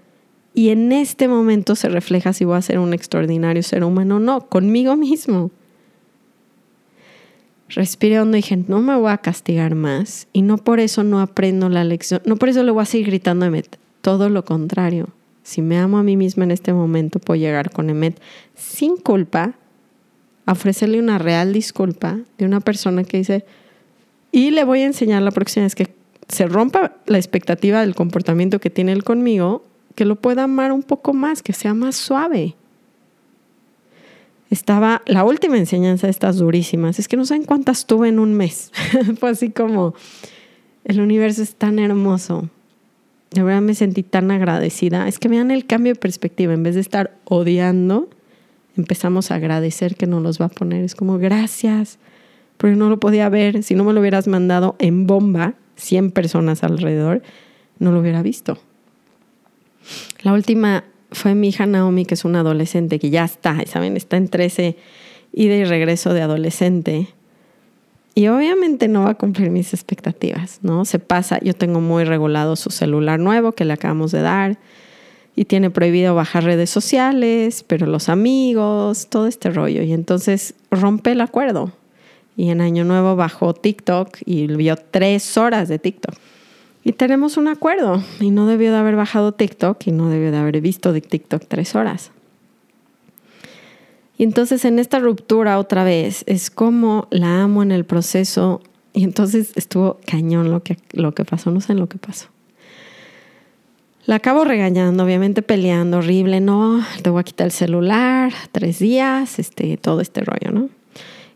Y 0.53 0.69
en 0.69 0.91
este 0.91 1.27
momento 1.27 1.75
se 1.75 1.89
refleja 1.89 2.33
si 2.33 2.45
voy 2.45 2.57
a 2.57 2.61
ser 2.61 2.77
un 2.77 2.93
extraordinario 2.93 3.63
ser 3.63 3.83
humano 3.83 4.17
o 4.17 4.19
no, 4.19 4.49
conmigo 4.49 4.95
mismo 4.95 5.49
respiré 7.73 8.19
hondo 8.19 8.37
y 8.37 8.41
dije, 8.41 8.57
no 8.67 8.81
me 8.81 8.95
voy 8.95 9.11
a 9.11 9.17
castigar 9.17 9.75
más. 9.75 10.27
Y 10.33 10.41
no 10.41 10.57
por 10.57 10.79
eso 10.79 11.03
no 11.03 11.19
aprendo 11.19 11.69
la 11.69 11.83
lección, 11.83 12.21
no 12.25 12.37
por 12.37 12.49
eso 12.49 12.63
le 12.63 12.71
voy 12.71 12.83
a 12.83 12.85
seguir 12.85 13.07
gritando 13.07 13.45
a 13.45 13.47
Emmet. 13.47 13.77
Todo 14.01 14.29
lo 14.29 14.45
contrario. 14.45 15.09
Si 15.43 15.61
me 15.61 15.77
amo 15.77 15.97
a 15.97 16.03
mí 16.03 16.17
misma 16.17 16.45
en 16.45 16.51
este 16.51 16.73
momento, 16.73 17.19
puedo 17.19 17.39
llegar 17.39 17.71
con 17.71 17.89
Emmet 17.89 18.19
sin 18.55 18.97
culpa, 18.97 19.55
a 20.45 20.51
ofrecerle 20.51 20.99
una 20.99 21.17
real 21.19 21.53
disculpa 21.53 22.19
de 22.37 22.45
una 22.45 22.59
persona 22.59 23.03
que 23.03 23.17
dice, 23.17 23.45
y 24.31 24.51
le 24.51 24.65
voy 24.65 24.81
a 24.81 24.85
enseñar 24.85 25.21
la 25.21 25.31
próxima 25.31 25.63
vez 25.63 25.75
que 25.75 25.93
se 26.27 26.47
rompa 26.47 26.97
la 27.05 27.17
expectativa 27.17 27.81
del 27.81 27.95
comportamiento 27.95 28.59
que 28.59 28.69
tiene 28.69 28.91
él 28.91 29.03
conmigo, 29.03 29.63
que 29.95 30.05
lo 30.05 30.15
pueda 30.15 30.43
amar 30.43 30.71
un 30.71 30.83
poco 30.83 31.13
más, 31.13 31.41
que 31.43 31.53
sea 31.53 31.73
más 31.73 31.95
suave 31.95 32.55
estaba, 34.53 35.01
la 35.05 35.23
última 35.23 35.57
enseñanza 35.57 36.07
de 36.07 36.11
estas 36.11 36.37
durísimas, 36.37 36.99
es 36.99 37.07
que 37.07 37.17
no 37.17 37.25
saben 37.25 37.43
cuántas 37.43 37.85
tuve 37.85 38.09
en 38.09 38.19
un 38.19 38.33
mes. 38.33 38.71
Fue 39.19 39.31
así 39.31 39.49
como, 39.49 39.95
el 40.85 41.01
universo 41.01 41.41
es 41.41 41.55
tan 41.55 41.79
hermoso. 41.79 42.49
De 43.31 43.41
verdad 43.41 43.61
me 43.61 43.73
sentí 43.73 44.03
tan 44.03 44.29
agradecida. 44.29 45.07
Es 45.07 45.17
que 45.17 45.27
vean 45.27 45.49
el 45.49 45.65
cambio 45.65 45.93
de 45.93 45.99
perspectiva. 45.99 46.53
En 46.53 46.61
vez 46.61 46.75
de 46.75 46.81
estar 46.81 47.17
odiando, 47.25 48.09
empezamos 48.77 49.31
a 49.31 49.35
agradecer 49.35 49.95
que 49.95 50.05
nos 50.05 50.21
los 50.21 50.39
va 50.39 50.45
a 50.45 50.49
poner. 50.49 50.83
Es 50.83 50.93
como, 50.93 51.17
gracias, 51.17 51.97
porque 52.57 52.75
no 52.75 52.89
lo 52.89 52.99
podía 52.99 53.29
ver. 53.29 53.63
Si 53.63 53.73
no 53.73 53.83
me 53.83 53.93
lo 53.93 54.01
hubieras 54.01 54.27
mandado 54.27 54.75
en 54.77 55.07
bomba, 55.07 55.55
100 55.77 56.11
personas 56.11 56.63
alrededor, 56.63 57.23
no 57.79 57.91
lo 57.91 58.01
hubiera 58.01 58.21
visto. 58.21 58.59
La 60.21 60.33
última 60.33 60.83
fue 61.13 61.35
mi 61.35 61.49
hija 61.49 61.65
Naomi, 61.65 62.05
que 62.05 62.13
es 62.15 62.25
una 62.25 62.41
adolescente 62.41 62.99
que 62.99 63.09
ya 63.09 63.23
está, 63.23 63.57
¿saben? 63.65 63.97
Está 63.97 64.17
en 64.17 64.27
13 64.27 64.75
ida 65.31 65.55
y 65.55 65.65
regreso 65.65 66.13
de 66.13 66.21
adolescente. 66.21 67.07
Y 68.15 68.27
obviamente 68.27 68.87
no 68.87 69.03
va 69.03 69.11
a 69.11 69.15
cumplir 69.15 69.49
mis 69.49 69.73
expectativas, 69.73 70.59
¿no? 70.61 70.85
Se 70.85 70.99
pasa, 70.99 71.39
yo 71.41 71.55
tengo 71.55 71.81
muy 71.81 72.03
regulado 72.03 72.55
su 72.55 72.69
celular 72.69 73.19
nuevo 73.19 73.53
que 73.53 73.65
le 73.65 73.73
acabamos 73.73 74.11
de 74.11 74.21
dar 74.21 74.57
y 75.35 75.45
tiene 75.45 75.71
prohibido 75.71 76.13
bajar 76.13 76.43
redes 76.43 76.69
sociales, 76.69 77.63
pero 77.65 77.87
los 77.87 78.09
amigos, 78.09 79.07
todo 79.09 79.25
este 79.25 79.49
rollo. 79.49 79.81
Y 79.81 79.93
entonces 79.93 80.53
rompe 80.69 81.13
el 81.13 81.21
acuerdo. 81.21 81.71
Y 82.37 82.49
en 82.49 82.61
Año 82.61 82.83
Nuevo 82.83 83.15
bajó 83.15 83.53
TikTok 83.53 84.17
y 84.25 84.47
vio 84.47 84.75
tres 84.75 85.37
horas 85.37 85.69
de 85.69 85.79
TikTok. 85.79 86.15
Y 86.83 86.93
tenemos 86.93 87.37
un 87.37 87.47
acuerdo. 87.47 88.03
Y 88.19 88.31
no 88.31 88.45
debió 88.45 88.71
de 88.71 88.77
haber 88.77 88.95
bajado 88.95 89.31
TikTok 89.31 89.87
y 89.87 89.91
no 89.91 90.09
debió 90.09 90.31
de 90.31 90.37
haber 90.37 90.59
visto 90.61 90.93
TikTok 90.93 91.43
tres 91.47 91.75
horas. 91.75 92.11
Y 94.17 94.23
entonces 94.23 94.65
en 94.65 94.79
esta 94.79 94.99
ruptura 94.99 95.57
otra 95.57 95.83
vez 95.83 96.23
es 96.27 96.51
como 96.51 97.07
la 97.09 97.43
amo 97.43 97.63
en 97.63 97.71
el 97.71 97.85
proceso. 97.85 98.61
Y 98.93 99.03
entonces 99.03 99.53
estuvo 99.55 99.99
cañón 100.05 100.51
lo 100.51 100.61
que, 100.61 100.77
lo 100.91 101.13
que 101.13 101.25
pasó. 101.25 101.51
No 101.51 101.61
sé 101.61 101.71
en 101.71 101.79
lo 101.79 101.87
que 101.87 101.97
pasó. 101.97 102.27
La 104.05 104.15
acabo 104.15 104.43
regañando, 104.43 105.05
obviamente 105.05 105.41
peleando, 105.41 105.99
horrible, 105.99 106.41
no, 106.41 106.85
te 107.01 107.09
voy 107.09 107.21
a 107.21 107.23
quitar 107.23 107.45
el 107.45 107.53
celular, 107.53 108.33
tres 108.51 108.79
días, 108.79 109.39
este, 109.39 109.77
todo 109.77 110.01
este 110.01 110.19
rollo, 110.21 110.51
¿no? 110.51 110.69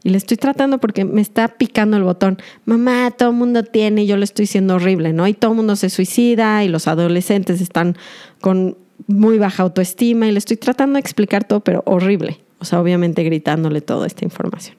Y 0.08 0.10
le 0.10 0.17
estoy 0.17 0.38
tratando 0.38 0.78
porque 0.78 1.04
me 1.04 1.20
está 1.20 1.50
picando 1.50 1.98
el 1.98 2.04
botón. 2.04 2.38
Mamá, 2.63 3.12
todo 3.12 3.32
el 3.32 3.36
mundo 3.36 3.63
tiene, 3.63 4.06
yo 4.06 4.15
le 4.15 4.24
estoy 4.24 4.46
siendo 4.46 4.76
horrible, 4.76 5.12
¿no? 5.12 5.28
Y 5.28 5.34
todo 5.34 5.52
el 5.52 5.58
mundo 5.58 5.76
se 5.76 5.89
suicida 5.89 6.63
y 6.63 6.70
los 6.70 6.88
adolescentes 6.88 7.60
están 7.60 7.98
con 8.39 8.78
muy 9.08 9.38
baja 9.38 9.63
autoestima 9.63 10.26
y 10.26 10.32
le 10.32 10.38
estoy 10.38 10.56
tratando 10.56 10.93
de 10.93 11.02
explicar 11.02 11.43
todo, 11.43 11.60
pero 11.60 11.84
horrible. 11.86 12.39
O 12.60 12.63
sea, 12.63 12.80
obviamente 12.80 13.22
gritándole 13.26 13.82
toda 13.82 14.08
esta 14.08 14.24
información. 14.24 14.78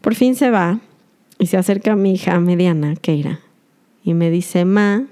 Por 0.00 0.14
fin 0.14 0.34
se 0.34 0.48
va 0.48 0.80
y 1.38 1.48
se 1.48 1.58
acerca 1.58 1.92
a 1.92 1.96
mi 1.96 2.14
hija 2.14 2.40
mediana, 2.40 2.96
Keira, 2.96 3.40
y 4.02 4.14
me 4.14 4.30
dice, 4.30 4.64
Ma, 4.64 5.04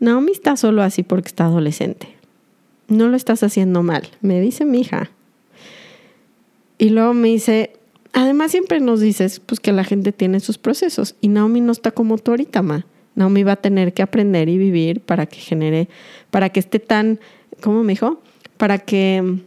Naomi 0.00 0.32
está 0.32 0.56
solo 0.56 0.82
así 0.82 1.02
porque 1.02 1.28
está 1.28 1.44
adolescente. 1.44 2.16
No 2.88 3.08
lo 3.08 3.16
estás 3.18 3.42
haciendo 3.42 3.82
mal, 3.82 4.08
me 4.22 4.40
dice 4.40 4.64
mi 4.64 4.80
hija. 4.80 5.10
Y 6.78 6.88
luego 6.88 7.12
me 7.12 7.28
dice, 7.28 7.76
además 8.16 8.50
siempre 8.50 8.80
nos 8.80 9.00
dices 9.00 9.40
pues 9.40 9.60
que 9.60 9.72
la 9.72 9.84
gente 9.84 10.10
tiene 10.10 10.40
sus 10.40 10.56
procesos 10.56 11.16
y 11.20 11.28
Naomi 11.28 11.60
no 11.60 11.72
está 11.72 11.90
como 11.90 12.16
tú 12.16 12.32
ahorita, 12.32 12.62
ma. 12.62 12.86
Naomi 13.14 13.42
va 13.42 13.52
a 13.52 13.56
tener 13.56 13.92
que 13.92 14.02
aprender 14.02 14.48
y 14.48 14.58
vivir 14.58 15.00
para 15.00 15.26
que 15.26 15.36
genere, 15.36 15.88
para 16.30 16.48
que 16.48 16.60
esté 16.60 16.78
tan, 16.78 17.20
¿cómo 17.60 17.82
me 17.82 17.92
dijo? 17.92 18.20
Para 18.56 18.78
que, 18.78 19.40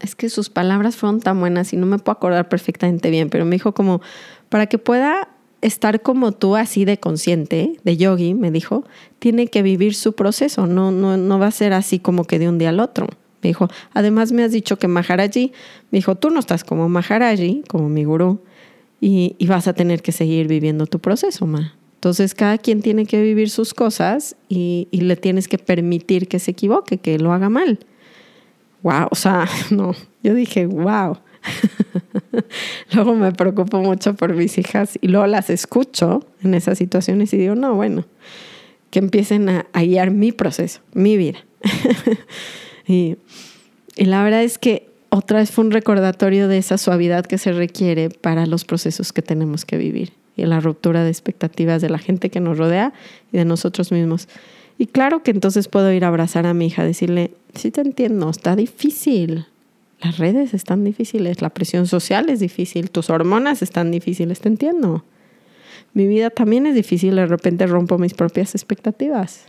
es 0.00 0.14
que 0.14 0.28
sus 0.28 0.50
palabras 0.50 0.96
fueron 0.96 1.20
tan 1.20 1.38
buenas 1.38 1.72
y 1.72 1.76
no 1.76 1.86
me 1.86 1.98
puedo 1.98 2.16
acordar 2.16 2.48
perfectamente 2.48 3.10
bien, 3.10 3.28
pero 3.28 3.44
me 3.44 3.56
dijo 3.56 3.74
como, 3.74 4.00
para 4.48 4.66
que 4.66 4.78
pueda 4.78 5.28
estar 5.62 6.02
como 6.02 6.32
tú, 6.32 6.56
así 6.56 6.84
de 6.84 6.98
consciente, 6.98 7.78
de 7.82 7.96
yogi, 7.96 8.34
me 8.34 8.50
dijo, 8.50 8.84
tiene 9.18 9.46
que 9.48 9.62
vivir 9.62 9.94
su 9.94 10.14
proceso, 10.14 10.66
no, 10.66 10.92
no, 10.92 11.16
no 11.16 11.38
va 11.38 11.46
a 11.46 11.52
ser 11.52 11.72
así 11.72 11.98
como 11.98 12.24
que 12.24 12.38
de 12.38 12.48
un 12.48 12.58
día 12.58 12.68
al 12.68 12.80
otro. 12.80 13.08
Me 13.44 13.48
dijo, 13.48 13.68
además 13.92 14.32
me 14.32 14.42
has 14.42 14.52
dicho 14.52 14.78
que 14.78 14.88
Maharaji, 14.88 15.52
me 15.90 15.98
dijo, 15.98 16.14
tú 16.14 16.30
no 16.30 16.40
estás 16.40 16.64
como 16.64 16.88
Maharaji, 16.88 17.62
como 17.68 17.90
mi 17.90 18.04
gurú, 18.04 18.40
y, 19.00 19.36
vas 19.46 19.68
a 19.68 19.74
tener 19.74 20.00
que 20.00 20.12
seguir 20.12 20.48
viviendo 20.48 20.86
tu 20.86 20.98
proceso, 20.98 21.46
ma. 21.46 21.74
Entonces 21.96 22.34
cada 22.34 22.56
quien 22.56 22.80
tiene 22.80 23.04
que 23.04 23.22
vivir 23.22 23.50
sus 23.50 23.74
cosas 23.74 24.34
y, 24.48 24.88
le 24.92 25.16
tienes 25.16 25.46
que 25.46 25.58
permitir 25.58 26.26
que 26.26 26.38
se 26.38 26.52
equivoque, 26.52 26.96
que 26.96 27.18
lo 27.18 27.34
haga 27.34 27.50
mal. 27.50 27.78
Wow, 28.82 29.08
o 29.10 29.14
sea, 29.14 29.46
no, 29.70 29.94
yo 30.22 30.34
dije, 30.34 30.64
wow. 30.66 31.18
luego 32.92 33.14
me 33.14 33.32
preocupo 33.32 33.80
mucho 33.80 34.14
por 34.14 34.34
mis 34.34 34.56
hijas 34.56 34.98
y 35.02 35.08
luego 35.08 35.26
las 35.26 35.50
escucho 35.50 36.26
en 36.42 36.54
esas 36.54 36.78
situaciones 36.78 37.32
y 37.34 37.36
digo, 37.36 37.54
no, 37.54 37.74
bueno, 37.74 38.06
que 38.90 39.00
empiecen 39.00 39.50
a, 39.50 39.66
guiar 39.74 40.10
mi 40.10 40.32
proceso, 40.32 40.80
mi 40.94 41.18
vida. 41.18 41.44
y, 42.86 43.16
la 43.96 44.22
verdad 44.24 44.42
es 44.42 44.58
que 44.58 44.88
otra 45.10 45.38
vez 45.38 45.50
fue 45.50 45.64
un 45.64 45.70
recordatorio 45.70 46.48
de 46.48 46.58
esa 46.58 46.78
suavidad 46.78 47.24
que 47.24 47.38
se 47.38 47.52
requiere 47.52 48.10
para 48.10 48.46
los 48.46 48.64
procesos 48.64 49.12
que 49.12 49.22
tenemos 49.22 49.64
que 49.64 49.76
vivir 49.76 50.12
y 50.36 50.44
la 50.46 50.58
ruptura 50.58 51.04
de 51.04 51.10
expectativas 51.10 51.80
de 51.80 51.88
la 51.88 51.98
gente 51.98 52.30
que 52.30 52.40
nos 52.40 52.58
rodea 52.58 52.92
y 53.32 53.38
de 53.38 53.44
nosotros 53.44 53.92
mismos. 53.92 54.28
Y 54.78 54.86
claro 54.86 55.22
que 55.22 55.30
entonces 55.30 55.68
puedo 55.68 55.92
ir 55.92 56.04
a 56.04 56.08
abrazar 56.08 56.46
a 56.46 56.54
mi 56.54 56.66
hija, 56.66 56.84
decirle, 56.84 57.32
sí 57.54 57.70
te 57.70 57.82
entiendo, 57.82 58.28
está 58.28 58.56
difícil, 58.56 59.46
las 60.02 60.18
redes 60.18 60.52
están 60.52 60.84
difíciles, 60.84 61.40
la 61.40 61.50
presión 61.50 61.86
social 61.86 62.28
es 62.28 62.40
difícil, 62.40 62.90
tus 62.90 63.08
hormonas 63.08 63.62
están 63.62 63.90
difíciles, 63.90 64.40
te 64.40 64.48
entiendo. 64.48 65.04
Mi 65.94 66.06
vida 66.08 66.30
también 66.30 66.66
es 66.66 66.74
difícil, 66.74 67.14
de 67.14 67.26
repente 67.26 67.66
rompo 67.66 67.96
mis 67.98 68.14
propias 68.14 68.54
expectativas. 68.54 69.46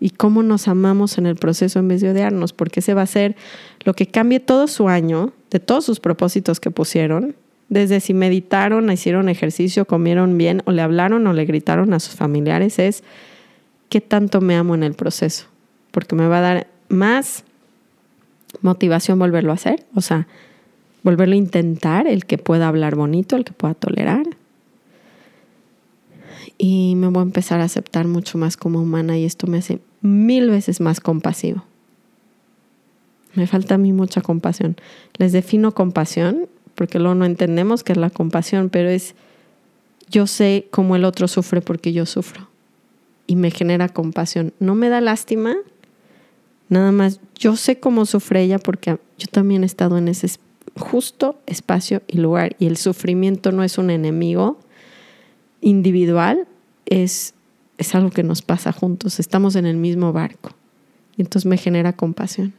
Y 0.00 0.10
cómo 0.10 0.42
nos 0.42 0.66
amamos 0.66 1.18
en 1.18 1.26
el 1.26 1.36
proceso 1.36 1.78
en 1.78 1.88
vez 1.88 2.00
de 2.00 2.10
odiarnos, 2.10 2.52
porque 2.52 2.80
ese 2.80 2.94
va 2.94 3.02
a 3.02 3.06
ser 3.06 3.36
lo 3.84 3.94
que 3.94 4.06
cambie 4.06 4.40
todo 4.40 4.66
su 4.66 4.88
año, 4.88 5.32
de 5.50 5.60
todos 5.60 5.84
sus 5.84 6.00
propósitos 6.00 6.58
que 6.58 6.70
pusieron, 6.70 7.36
desde 7.68 8.00
si 8.00 8.14
meditaron, 8.14 8.90
hicieron 8.90 9.28
ejercicio, 9.28 9.84
comieron 9.84 10.36
bien, 10.36 10.62
o 10.64 10.72
le 10.72 10.82
hablaron 10.82 11.26
o 11.26 11.32
le 11.32 11.44
gritaron 11.44 11.92
a 11.94 12.00
sus 12.00 12.14
familiares, 12.14 12.78
es 12.78 13.04
qué 13.88 14.00
tanto 14.00 14.40
me 14.40 14.56
amo 14.56 14.74
en 14.74 14.82
el 14.82 14.94
proceso, 14.94 15.46
porque 15.90 16.16
me 16.16 16.26
va 16.26 16.38
a 16.38 16.40
dar 16.42 16.66
más 16.88 17.44
motivación 18.62 19.18
volverlo 19.18 19.52
a 19.52 19.54
hacer, 19.54 19.84
o 19.94 20.00
sea, 20.00 20.26
volverlo 21.02 21.34
a 21.34 21.38
intentar, 21.38 22.06
el 22.06 22.26
que 22.26 22.38
pueda 22.38 22.68
hablar 22.68 22.96
bonito, 22.96 23.36
el 23.36 23.44
que 23.44 23.52
pueda 23.52 23.74
tolerar. 23.74 24.24
Y 26.58 26.94
me 26.96 27.08
voy 27.08 27.20
a 27.20 27.22
empezar 27.22 27.60
a 27.60 27.64
aceptar 27.64 28.06
mucho 28.06 28.36
más 28.36 28.56
como 28.56 28.82
humana 28.82 29.16
y 29.16 29.24
esto 29.24 29.46
me 29.46 29.58
hace 29.58 29.80
mil 30.00 30.50
veces 30.50 30.80
más 30.80 31.00
compasivo. 31.00 31.64
Me 33.34 33.46
falta 33.46 33.76
a 33.76 33.78
mí 33.78 33.92
mucha 33.92 34.20
compasión. 34.20 34.76
Les 35.16 35.32
defino 35.32 35.72
compasión 35.72 36.48
porque 36.74 36.98
luego 36.98 37.14
no 37.14 37.24
entendemos 37.24 37.84
qué 37.84 37.92
es 37.92 37.98
la 37.98 38.10
compasión, 38.10 38.70
pero 38.70 38.88
es 38.88 39.14
yo 40.10 40.26
sé 40.26 40.66
cómo 40.70 40.96
el 40.96 41.04
otro 41.04 41.28
sufre 41.28 41.60
porque 41.60 41.92
yo 41.92 42.06
sufro 42.06 42.48
y 43.26 43.36
me 43.36 43.50
genera 43.50 43.88
compasión. 43.88 44.52
No 44.58 44.74
me 44.74 44.88
da 44.88 45.00
lástima, 45.00 45.54
Nada 46.70 46.92
más, 46.92 47.20
yo 47.34 47.56
sé 47.56 47.80
cómo 47.80 48.06
sufre 48.06 48.42
ella 48.42 48.60
porque 48.60 48.98
yo 49.18 49.26
también 49.28 49.64
he 49.64 49.66
estado 49.66 49.98
en 49.98 50.06
ese 50.06 50.28
justo 50.76 51.36
espacio 51.46 52.00
y 52.06 52.18
lugar 52.18 52.54
y 52.60 52.66
el 52.66 52.76
sufrimiento 52.76 53.50
no 53.50 53.64
es 53.64 53.76
un 53.76 53.90
enemigo 53.90 54.56
individual, 55.60 56.46
es, 56.86 57.34
es 57.80 57.94
algo 57.94 58.10
que 58.10 58.22
nos 58.22 58.42
pasa 58.42 58.72
juntos, 58.72 59.18
estamos 59.18 59.56
en 59.56 59.64
el 59.64 59.78
mismo 59.78 60.12
barco 60.12 60.50
y 61.16 61.22
entonces 61.22 61.46
me 61.46 61.56
genera 61.56 61.94
compasión. 61.94 62.52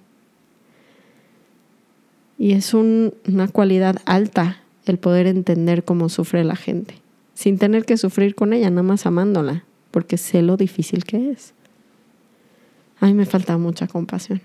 Y 2.39 2.53
es 2.53 2.73
una 2.73 3.47
cualidad 3.51 3.97
alta 4.05 4.57
el 4.85 4.97
poder 4.97 5.27
entender 5.27 5.83
cómo 5.83 6.09
sufre 6.09 6.43
la 6.43 6.55
gente, 6.55 6.95
sin 7.35 7.59
tener 7.59 7.85
que 7.85 7.97
sufrir 7.97 8.33
con 8.33 8.51
ella, 8.51 8.71
nada 8.71 8.81
más 8.81 9.05
amándola, 9.05 9.63
porque 9.91 10.17
sé 10.17 10.41
lo 10.41 10.57
difícil 10.57 11.03
que 11.03 11.29
es. 11.29 11.53
A 12.99 13.05
mí 13.05 13.13
me 13.13 13.27
falta 13.27 13.59
mucha 13.59 13.85
compasión. 13.85 14.41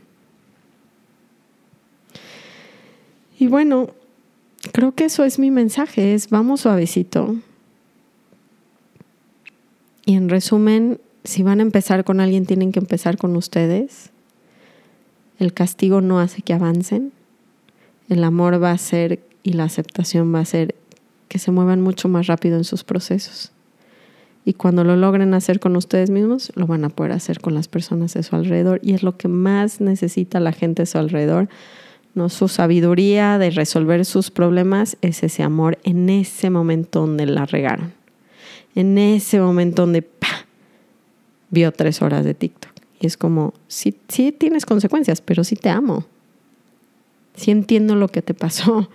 Y 3.38 3.46
bueno, 3.46 3.94
creo 4.72 4.94
que 4.94 5.06
eso 5.06 5.24
es 5.24 5.38
mi 5.38 5.50
mensaje, 5.50 6.12
es 6.12 6.28
vamos 6.28 6.60
suavecito. 6.60 7.36
Y 10.06 10.14
en 10.14 10.28
resumen, 10.28 11.00
si 11.24 11.42
van 11.42 11.58
a 11.58 11.62
empezar 11.62 12.04
con 12.04 12.20
alguien, 12.20 12.46
tienen 12.46 12.70
que 12.70 12.78
empezar 12.78 13.18
con 13.18 13.34
ustedes. 13.36 14.10
El 15.38 15.52
castigo 15.52 16.00
no 16.00 16.20
hace 16.20 16.42
que 16.42 16.54
avancen. 16.54 17.12
El 18.08 18.22
amor 18.22 18.62
va 18.62 18.70
a 18.70 18.78
ser 18.78 19.20
y 19.42 19.54
la 19.54 19.64
aceptación 19.64 20.32
va 20.32 20.38
a 20.38 20.44
ser 20.44 20.76
que 21.26 21.40
se 21.40 21.50
muevan 21.50 21.80
mucho 21.80 22.08
más 22.08 22.28
rápido 22.28 22.56
en 22.56 22.62
sus 22.62 22.84
procesos. 22.84 23.50
Y 24.44 24.54
cuando 24.54 24.84
lo 24.84 24.94
logren 24.94 25.34
hacer 25.34 25.58
con 25.58 25.74
ustedes 25.74 26.08
mismos, 26.08 26.52
lo 26.54 26.68
van 26.68 26.84
a 26.84 26.88
poder 26.88 27.10
hacer 27.10 27.40
con 27.40 27.54
las 27.54 27.66
personas 27.66 28.14
de 28.14 28.22
su 28.22 28.36
alrededor. 28.36 28.78
Y 28.84 28.94
es 28.94 29.02
lo 29.02 29.16
que 29.16 29.26
más 29.26 29.80
necesita 29.80 30.38
la 30.38 30.52
gente 30.52 30.82
de 30.82 30.86
su 30.86 30.98
alrededor. 30.98 31.48
¿no? 32.14 32.28
Su 32.28 32.46
sabiduría 32.46 33.38
de 33.38 33.50
resolver 33.50 34.04
sus 34.04 34.30
problemas 34.30 34.98
es 35.02 35.24
ese 35.24 35.42
amor 35.42 35.78
en 35.82 36.08
ese 36.10 36.48
momento 36.50 37.00
donde 37.00 37.26
la 37.26 37.44
regaron. 37.44 37.95
En 38.76 38.96
ese 38.96 39.40
momento 39.40 39.82
donde 39.82 40.02
¡pah! 40.02 40.46
vio 41.50 41.72
tres 41.72 42.02
horas 42.02 42.24
de 42.24 42.34
TikTok. 42.34 42.72
Y 43.00 43.06
es 43.06 43.16
como, 43.16 43.52
sí, 43.66 43.98
sí 44.08 44.30
tienes 44.30 44.64
consecuencias, 44.64 45.20
pero 45.20 45.42
sí 45.42 45.56
te 45.56 45.68
amo. 45.68 46.06
Sí 47.34 47.50
entiendo 47.50 47.96
lo 47.96 48.08
que 48.08 48.22
te 48.22 48.34
pasó. 48.34 48.88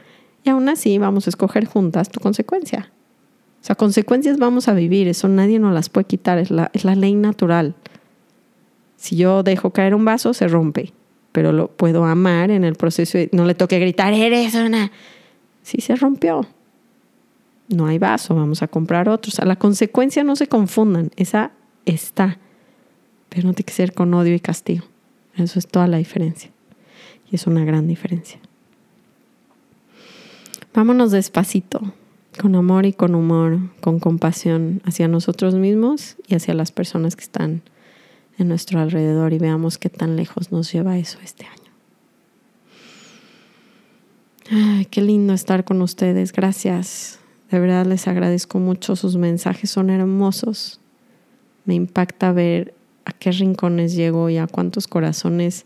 Y 0.44 0.50
aún 0.50 0.70
así 0.70 0.98
vamos 0.98 1.28
a 1.28 1.30
escoger 1.30 1.66
juntas 1.66 2.10
tu 2.10 2.20
consecuencia. 2.20 2.92
O 3.62 3.64
sea, 3.64 3.76
consecuencias 3.76 4.40
vamos 4.40 4.68
a 4.68 4.74
vivir, 4.74 5.08
eso 5.08 5.28
nadie 5.28 5.60
nos 5.60 5.72
las 5.72 5.90
puede 5.90 6.06
quitar, 6.08 6.40
es 6.40 6.50
la, 6.50 6.72
es 6.74 6.84
la 6.84 6.96
ley 6.96 7.14
natural. 7.14 7.76
Si 8.96 9.16
yo 9.16 9.44
dejo 9.44 9.70
caer 9.70 9.94
un 9.94 10.04
vaso, 10.04 10.34
se 10.34 10.48
rompe, 10.48 10.94
pero 11.32 11.52
lo 11.52 11.68
puedo 11.68 12.06
amar 12.06 12.50
en 12.50 12.64
el 12.64 12.74
proceso. 12.74 13.20
no 13.32 13.46
le 13.46 13.54
toque 13.54 13.80
gritar, 13.80 14.14
eres 14.14 14.56
una... 14.56 14.92
Si 15.62 15.80
se 15.80 15.96
rompió, 15.96 16.48
no 17.76 17.88
hay 17.88 18.00
vaso, 18.00 18.36
vamos 18.36 18.62
a 18.62 18.68
comprar 18.68 19.10
otro. 19.10 19.30
O 19.30 19.32
sea, 19.32 19.46
la 19.46 19.56
consecuencia 19.56 20.24
no 20.24 20.36
se 20.36 20.48
confundan, 20.48 21.12
esa 21.16 21.52
está, 21.86 22.38
pero 23.30 23.48
no 23.48 23.54
tiene 23.54 23.66
que 23.66 23.74
ser 23.74 23.94
con 23.94 24.14
odio 24.14 24.34
y 24.34 24.40
castigo. 24.40 24.86
Eso 25.36 25.60
es 25.60 25.68
toda 25.68 25.88
la 25.88 25.98
diferencia. 25.98 26.52
Y 27.32 27.36
es 27.36 27.48
una 27.48 27.64
gran 27.64 27.88
diferencia. 27.88 28.40
Vámonos 30.74 31.12
despacito, 31.12 31.94
con 32.40 32.56
amor 32.56 32.86
y 32.86 32.94
con 32.94 33.16
humor, 33.16 33.60
con 33.82 34.00
compasión 34.00 34.82
hacia 34.86 35.08
nosotros 35.08 35.56
mismos 35.56 36.16
y 36.28 36.36
hacia 36.36 36.54
las 36.54 36.72
personas 36.72 37.16
que 37.16 37.24
están 37.24 37.62
en 38.38 38.48
nuestro 38.48 38.80
alrededor 38.80 39.34
y 39.34 39.38
veamos 39.38 39.78
qué 39.78 39.90
tan 39.90 40.16
lejos 40.16 40.52
nos 40.52 40.72
lleva 40.72 40.98
eso 40.98 41.20
este 41.24 41.46
año. 41.46 41.62
Ay, 44.50 44.86
qué 44.86 45.02
lindo 45.02 45.34
estar 45.34 45.64
con 45.64 45.82
ustedes. 45.82 46.34
Gracias. 46.34 47.21
De 47.52 47.60
verdad 47.60 47.86
les 47.86 48.08
agradezco 48.08 48.60
mucho. 48.60 48.96
Sus 48.96 49.18
mensajes 49.18 49.70
son 49.70 49.90
hermosos. 49.90 50.80
Me 51.66 51.76
impacta 51.76 52.32
ver 52.32 52.74
a 53.06 53.12
qué 53.12 53.32
rincones 53.32 53.94
llego 53.94 54.30
y 54.30 54.38
a 54.38 54.48
cuántos 54.48 54.88
corazones 54.88 55.66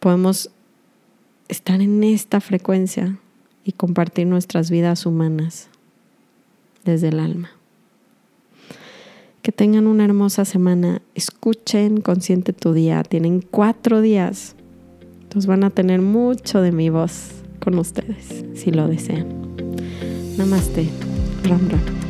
podemos 0.00 0.50
estar 1.48 1.82
en 1.82 2.02
esta 2.02 2.40
frecuencia 2.40 3.18
y 3.64 3.72
compartir 3.72 4.26
nuestras 4.26 4.70
vidas 4.70 5.04
humanas 5.04 5.68
desde 6.84 7.08
el 7.08 7.20
alma. 7.20 7.50
Que 9.42 9.52
tengan 9.52 9.86
una 9.86 10.06
hermosa 10.06 10.46
semana. 10.46 11.02
Escuchen 11.14 12.00
Consciente 12.00 12.54
tu 12.54 12.72
día. 12.72 13.02
Tienen 13.02 13.42
cuatro 13.42 14.00
días. 14.00 14.56
Entonces 15.22 15.46
van 15.46 15.64
a 15.64 15.70
tener 15.70 16.00
mucho 16.00 16.62
de 16.62 16.72
mi 16.72 16.88
voz 16.88 17.42
con 17.60 17.78
ustedes, 17.78 18.44
si 18.54 18.70
lo 18.70 18.88
desean. 18.88 19.53
Namaste. 20.36 20.88
Ram 21.44 21.68
Ram. 21.68 22.03